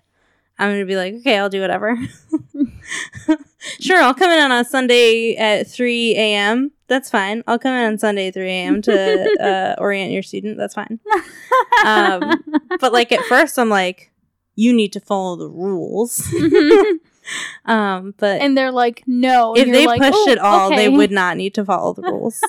[0.58, 1.96] I'm gonna be like, okay, I'll do whatever.
[3.80, 6.72] sure, I'll come in on a Sunday at 3 a.m.
[6.86, 7.42] That's fine.
[7.46, 8.82] I'll come in on Sunday at 3 a.m.
[8.82, 9.36] to
[9.78, 10.58] uh, orient your student.
[10.58, 11.00] That's fine.
[11.84, 12.42] Um,
[12.80, 14.12] but like at first, I'm like,
[14.54, 16.26] you need to follow the rules.
[17.64, 19.54] Um, but and they're like, no.
[19.54, 22.40] If they like, pushed "Oh, it all, they would not need to follow the rules.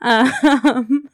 [0.00, 1.08] um,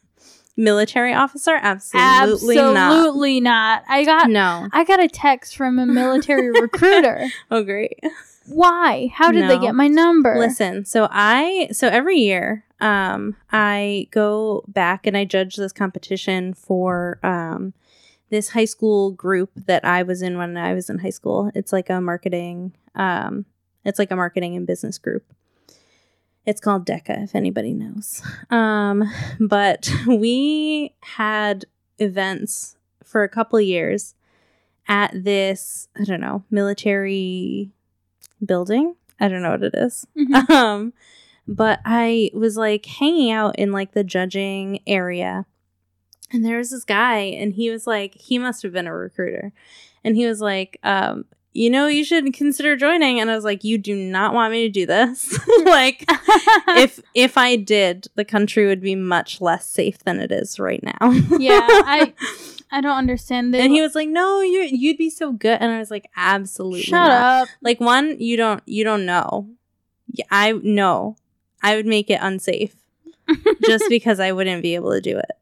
[0.57, 2.77] military officer, absolutely, not.
[2.77, 3.83] Absolutely not.
[3.89, 4.69] I got No.
[4.73, 7.27] I got a text from a military recruiter.
[7.51, 7.99] Oh, great.
[8.49, 9.11] Why?
[9.13, 10.37] How did they get my number?
[10.39, 16.55] Listen, so I so every year, um, I go back and I judge this competition
[16.55, 17.73] for um
[18.31, 21.51] this high school group that I was in when I was in high school.
[21.55, 23.45] It's like a marketing, um,
[23.85, 25.25] it's like a marketing and business group.
[26.45, 28.23] It's called DECA, if anybody knows.
[28.51, 29.05] Um,
[29.41, 31.65] but we had
[31.99, 34.15] events for a couple years
[34.89, 37.71] at this, I don't know, military
[38.45, 38.95] building.
[39.19, 40.07] I don't know what it is.
[40.17, 40.51] Mhm.
[40.51, 40.93] Um,
[41.49, 45.47] But I was like hanging out in like the judging area.
[46.33, 49.53] And there was this guy, and he was like, he must have been a recruiter.
[50.03, 51.25] And he was like, um,
[51.57, 53.19] you know, you should consider joining.
[53.19, 55.39] And I was like, you do not want me to do this.
[55.65, 56.05] like,
[56.69, 60.83] if if I did, the country would be much less safe than it is right
[60.83, 61.11] now.
[61.39, 62.13] yeah, I
[62.71, 63.55] I don't understand.
[63.55, 63.63] this.
[63.63, 66.83] and he was like, "No, you you'd be so good." And I was like, "Absolutely
[66.83, 67.49] shut not." up.
[67.63, 69.49] Like one, you don't you don't know.
[70.13, 71.17] Yeah, I know.
[71.63, 72.77] I would make it unsafe
[73.65, 75.33] just because I wouldn't be able to do it.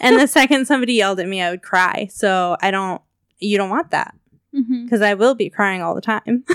[0.00, 2.08] And the second somebody yelled at me, I would cry.
[2.10, 3.00] So I don't.
[3.38, 4.14] You don't want that
[4.52, 6.44] because I will be crying all the time.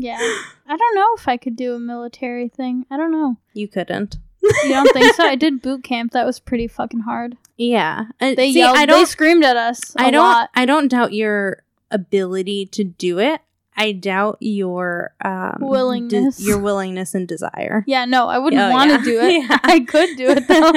[0.00, 2.86] Yeah, I don't know if I could do a military thing.
[2.88, 3.36] I don't know.
[3.52, 4.18] you couldn't.
[4.40, 5.24] You don't think so?
[5.26, 6.12] I did boot camp.
[6.12, 7.36] That was pretty fucking hard.
[7.56, 8.04] Yeah.
[8.20, 8.76] Uh, They see, yelled.
[8.76, 9.06] I they don't.
[9.08, 9.96] screamed at us.
[9.96, 10.22] I I don't.
[10.22, 10.50] Lot.
[10.54, 13.40] I don't doubt your ability to do it.
[13.76, 16.40] I doubt your um, Willingness.
[16.46, 17.82] your willingness and desire.
[17.88, 19.02] Yeah, no, I wouldn't Oh, want to yeah.
[19.02, 19.32] do it.
[19.50, 19.58] Yeah.
[19.64, 20.72] I could do it though.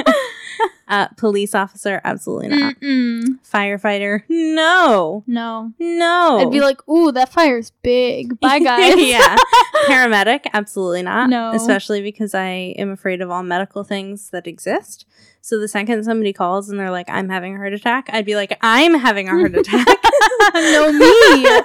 [0.88, 2.74] Uh, police officer, absolutely not.
[2.80, 3.38] Mm-mm.
[3.50, 6.38] Firefighter, no, No, no.
[6.40, 8.94] I'd be like, "Ooh, that fire's big." Bye, guys.
[8.98, 9.36] yeah.
[9.86, 11.30] Paramedic, absolutely not.
[11.30, 11.52] No.
[11.54, 15.06] especially because I am afraid of all medical things that exist.
[15.40, 18.34] So the second somebody calls and they're like, "I'm having a heart attack," I'd be
[18.36, 19.86] like, "I'm having a heart attack."
[20.54, 21.60] no, me,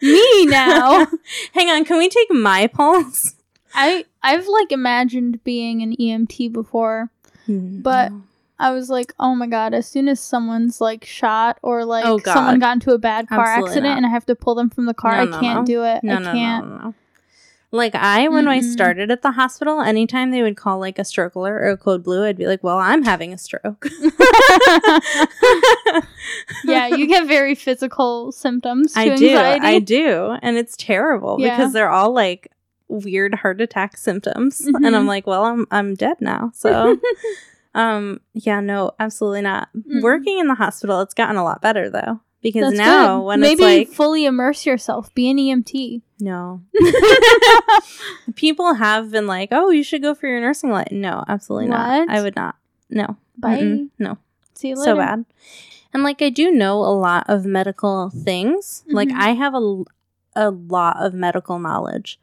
[0.00, 1.06] me now.
[1.52, 3.34] Hang on, can we take my pulse?
[3.74, 7.10] I I've like imagined being an EMT before.
[7.46, 8.12] But-
[8.60, 12.18] I was like, oh my god, as soon as someone's like shot or like Oh,
[12.18, 13.96] someone got into a bad car Absolutely accident not.
[13.96, 15.64] and I have to pull them from the car, No, I can't no.
[15.66, 16.04] do it.
[16.04, 16.66] no, I no, can't.
[16.68, 16.94] no, no, no.
[17.72, 18.72] Like I, when I Mm-mm.
[18.72, 22.02] started at the hospital, anytime they would call like a stroke alert or a code
[22.02, 23.86] blue, I'd be like, "Well, I'm having a stroke."
[26.64, 29.28] yeah, you get very physical symptoms to I do.
[29.28, 29.66] anxiety.
[29.66, 30.36] I do.
[30.42, 31.56] And it's terrible Yeah.
[31.56, 32.50] because they're all like
[32.88, 34.62] weird heart attack symptoms.
[34.66, 34.84] Mhm.
[34.86, 36.50] And I'm like, well, I'm I'm dead now.
[36.54, 36.98] So
[37.74, 39.68] um yeah, no, absolutely not.
[39.76, 40.02] Mm.
[40.02, 42.20] Working in the hospital, it's gotten a lot better though.
[42.42, 43.24] Because That's now good.
[43.26, 46.00] when maybe it's like fully immerse yourself, be an EMT.
[46.20, 46.62] no.
[48.34, 50.92] People have been like, Oh, you should go for your nursing light.
[50.92, 52.08] No, absolutely not.
[52.08, 52.56] I would not.
[52.88, 53.16] No.
[53.36, 53.58] Bye.
[53.58, 53.90] Mm-mm.
[53.98, 54.18] No.
[54.54, 54.92] See you later.
[54.92, 55.24] so bad.
[55.92, 58.84] And like I do know a lot of medical things.
[58.88, 59.16] Like Mhm.
[59.18, 59.82] I have a
[60.36, 62.18] a lot of medical knowledge.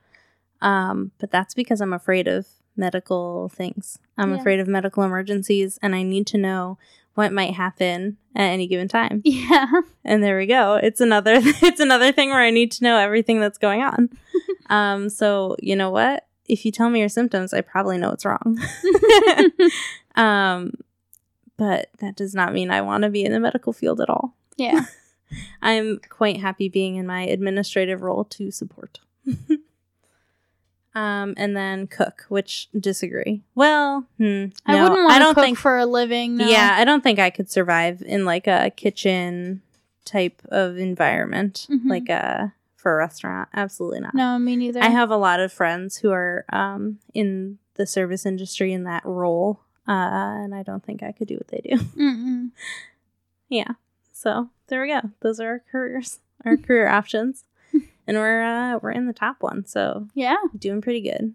[0.61, 2.47] Um, but that's because I'm afraid of
[2.77, 3.99] medical things.
[4.17, 4.39] I'm Yeah.
[4.39, 6.77] afraid of medical emergencies and I need to know
[7.15, 9.21] what might happen at any given time.
[9.25, 9.65] Yeah.
[10.05, 10.75] And there we go.
[10.75, 14.09] It's another it's another thing where I need to know everything that's going on.
[14.69, 16.25] um, so you know what?
[16.47, 18.57] If you tell me your symptoms, I probably know what's wrong.
[20.15, 20.73] um,
[21.57, 24.35] but that does not mean I want to be in the medical field at all.
[24.57, 24.85] yeah.
[25.61, 28.99] I'm quite happy being in my administrative role to support.
[30.97, 33.41] Um, and then cook, which disagree.
[33.55, 35.57] Well, hmm, I no, wouldn't want I to don't cook think.
[35.57, 36.37] for a living.
[36.37, 36.47] No.
[36.47, 39.61] Yeah, I don't think I could survive in like a kitchen
[40.05, 41.89] type of environment, Mhm.
[41.89, 43.49] like a for a restaurant.
[43.53, 44.13] Absolutely not.
[44.15, 44.81] No, me neither.
[44.81, 49.05] I have a lot of friends who are um, in the service industry in that
[49.05, 49.91] role, uh,
[50.43, 51.77] and I don't think I could do what they do.
[51.97, 52.51] Mm-mm.
[53.49, 53.73] yeah.
[54.13, 55.11] So there we go.
[55.21, 57.43] Those are our careers, our career options,
[58.07, 60.37] and we're uh, we're in the top one, so Yeah.
[60.57, 61.33] doing pretty good.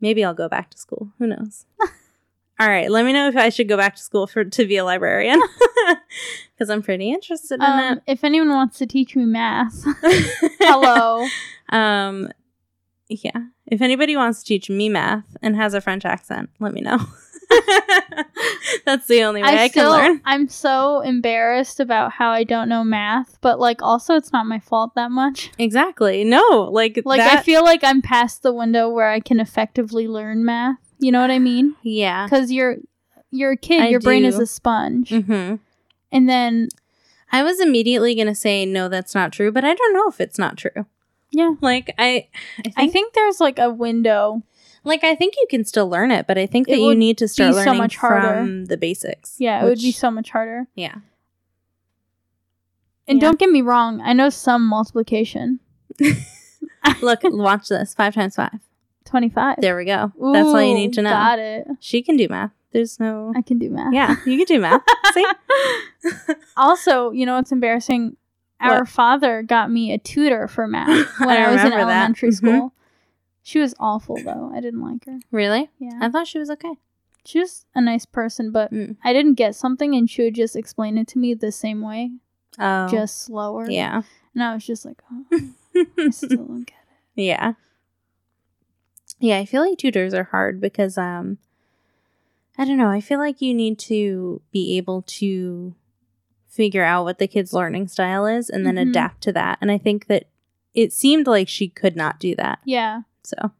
[0.00, 1.12] Maybe I'll go back to school.
[1.18, 1.66] Who knows?
[2.58, 4.78] All right, let me know if I should go back to school for to be
[4.78, 5.38] a librarian
[6.54, 9.84] because I'm pretty interested in Um, if anyone wants to teach me math,
[10.60, 11.26] hello.
[11.68, 12.30] Um,
[13.08, 13.38] yeah.
[13.66, 16.98] If anybody wants to teach me math and has a French accent, let me know.
[18.84, 20.20] That's the only way I, I can learn.
[20.24, 24.58] I'm so embarrassed about how I don't know math, but like also it's not my
[24.58, 25.50] fault that much.
[25.58, 26.24] Exactly.
[26.24, 30.06] No, like Like that, I feel like I'm past the window where I can effectively
[30.08, 30.78] learn math.
[30.98, 31.74] You know what I mean?
[31.82, 32.26] yeah.
[32.26, 32.76] Because you're
[33.30, 35.56] you're a kid, I your brain is a sponge, hmm
[36.12, 36.68] and then
[37.32, 40.38] I was immediately gonna say no, that's not true, but I don't know if it's
[40.38, 40.86] not true.
[41.32, 42.28] yeah, Like I,
[42.58, 44.42] I think, I think there's like a window.
[44.86, 47.18] Like I think you can still learn it, but I think It that you need
[47.18, 48.28] to start be so learning much harder.
[48.28, 49.36] from the basics.
[49.38, 50.66] Yeah, it would be so much harder.
[50.74, 50.96] yeah.
[53.08, 53.28] And Yeah.
[53.28, 55.60] don't get me wrong, I know some multiplication.
[57.02, 57.94] Look, watch this.
[57.94, 58.58] Five times five.
[59.04, 59.56] Twenty five.
[59.60, 60.12] There we go.
[60.32, 61.10] That's all you need to know.
[61.10, 61.66] Got it.
[61.80, 62.50] She can do math.
[62.72, 63.32] There's no.
[63.36, 63.94] I can do math.
[63.94, 64.82] Yeah, you can do math.
[65.14, 65.24] See?
[66.56, 68.16] Also, you know what's embarrassing?
[68.60, 68.88] Our What?
[68.88, 70.88] father got me a tutor for math
[71.20, 71.92] when I I, was in remember that.
[71.92, 72.70] elementary Mhm.
[73.46, 74.50] She was awful though.
[74.52, 75.20] I didn't like her.
[75.30, 75.70] Really?
[75.78, 76.00] Yeah.
[76.00, 76.72] I thought she was okay.
[77.24, 78.96] She was a nice person, but Mm.
[79.04, 82.10] I didn't get something and she would just explain it to me the same way,
[82.58, 82.88] Oh.
[82.88, 83.70] just slower.
[83.70, 84.02] Yeah.
[84.34, 85.24] And I was just like, oh,
[85.98, 86.74] I still don't get
[87.16, 87.22] it.
[87.22, 87.52] yeah.
[89.20, 91.38] Yeah, I feel like tutors are hard because um
[92.58, 95.74] I don't know, I feel like you need to be able to
[96.48, 98.88] figure out what the kid's learning style is and then Mhm.
[98.90, 99.58] adapt to that.
[99.60, 100.24] And I think that
[100.74, 102.58] it seemed like she could not do that.
[102.64, 103.02] Yeah.
[103.26, 103.50] So,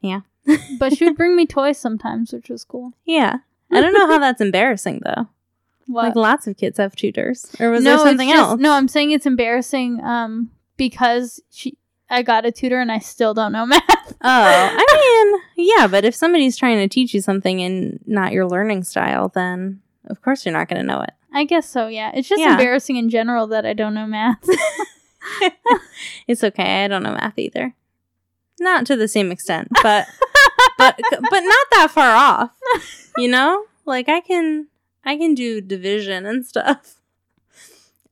[0.00, 0.20] yeah.
[0.78, 2.92] But she would bring me toys sometimes, which was cool.
[3.04, 3.38] yeah.
[3.72, 5.28] I don't know how that's embarrassing though.
[5.88, 6.06] What?
[6.06, 7.46] Like lots of kids have tutors.
[7.60, 8.60] Or was no, there something just- else?
[8.60, 11.76] No, I'm saying it's embarrassing um because she
[12.10, 13.82] I got a tutor and I still don't know math.
[13.88, 18.46] Oh, I mean, yeah, but if somebody's trying to teach you something and not your
[18.48, 21.10] learning style, then of course you're not going to know it.
[21.32, 22.10] I guess so, yeah.
[22.14, 22.52] It's just Yeah.
[22.52, 24.44] embarrassing in general that I don't know math.
[26.28, 26.84] It's okay.
[26.84, 27.74] I don't know math either.
[28.58, 30.06] Not to the same extent, but
[30.78, 32.50] but but not that far off.
[33.16, 33.64] You know?
[33.84, 34.68] Like I can
[35.04, 36.96] I can do division and stuff.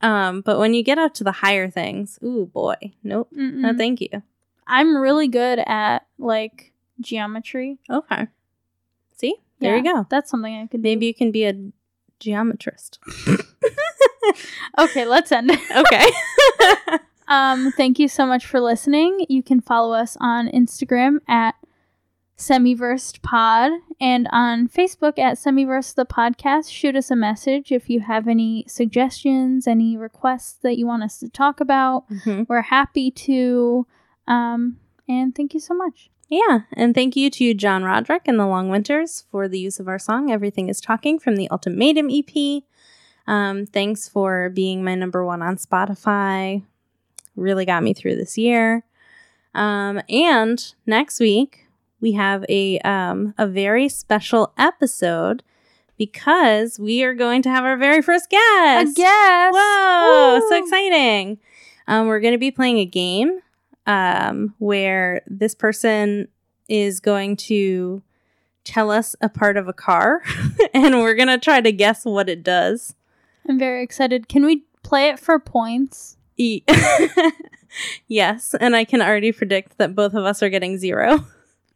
[0.00, 3.28] Um, but when you get up to the higher things, ooh boy, nope.
[3.32, 3.78] No, Mm-mm.
[3.78, 4.22] thank you.
[4.66, 7.78] I'm really good at like geometry.
[7.88, 8.28] Okay.
[9.16, 9.36] See?
[9.60, 10.06] There you go.
[10.10, 10.88] That's something I could do.
[10.88, 11.54] Maybe you can be a
[12.20, 12.98] geometrist.
[14.78, 15.50] Okay, let's end.
[15.76, 16.06] Okay.
[17.28, 19.24] Um, thank you so much for listening.
[19.28, 21.54] You can follow us on Instagram at
[22.36, 23.70] Semiversed Pod
[24.00, 26.70] and on Facebook at Semiverse the Podcast.
[26.70, 31.18] Shoot us a message if you have any suggestions, any requests that you want us
[31.20, 32.08] to talk about.
[32.10, 32.46] Mhm.
[32.48, 33.86] We're happy to.
[34.26, 36.10] Um, and thank you so much.
[36.28, 39.86] Yeah, and thank you to John Roderick and the Long Winters for the use of
[39.86, 42.64] our song "Everything Is Talking" from the Ultimatum EP.
[43.26, 46.62] Um, thanks for being my number one on Spotify.
[47.36, 48.84] Really got me through this year.
[49.54, 51.66] Um, and next week
[52.00, 55.42] we have a um, a very special episode
[55.96, 58.92] because we are going to have our very first guest.
[58.92, 59.54] A guest!
[59.56, 61.38] Whoa, so exciting.
[61.86, 63.40] Um, we're going to be playing a game
[63.86, 66.28] um, where this person
[66.68, 68.02] is going to
[68.64, 70.22] tell us a part of a car
[70.74, 72.94] and we're going to try to guess what it does.
[73.46, 74.28] I'm very excited.
[74.28, 76.16] Can we play it for points?
[76.36, 76.62] E-
[78.08, 81.24] yes, and I can already predict that both of us are getting zero.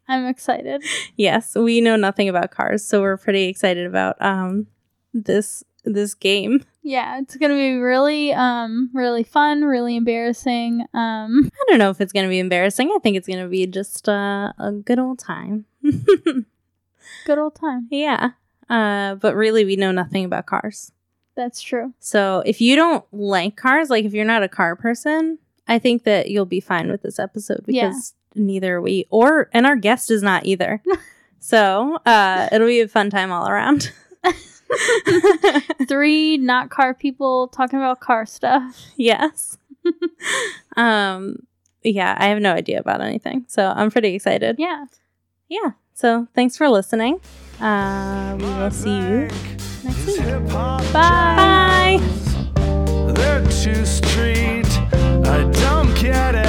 [0.09, 0.83] I'm excited.
[1.17, 4.67] yes, we know nothing about cars, so we're pretty excited about um,
[5.13, 6.65] this this game.
[6.83, 10.81] Yeah, it's gonna be really, um, really fun, really embarrassing.
[10.95, 12.91] Um, I don't know if it's going to be embarrassing.
[12.95, 15.67] I think it's going to be just uh, a good old time.
[15.83, 17.89] good old time.
[17.91, 18.31] yeah.
[18.71, 20.93] Uh, but really, we know nothing about cars.
[21.39, 21.95] That's true.
[22.01, 26.03] So if you don't like cars, like if you're not a car person, I think
[26.03, 27.87] that you'll be fine with this episode Yeah.
[27.91, 30.83] because neither are we, or and our guest is not either.
[31.39, 33.93] so uh, it'll be a fun time all around.
[35.89, 38.77] Three not car people talking about car stuff.
[38.97, 39.57] yes.
[40.77, 41.37] um.
[41.85, 44.57] Yeah, I have no idea about anything, so I'm pretty excited.
[44.59, 44.87] Yeah.
[45.49, 45.71] yeah.
[45.95, 47.21] So thanks for listening.
[47.61, 49.29] Uh, we will see you
[49.89, 50.49] next week.
[50.49, 50.91] Bye.
[50.93, 51.99] Bye.
[53.15, 54.67] They're too street.
[55.27, 56.48] I don't get it.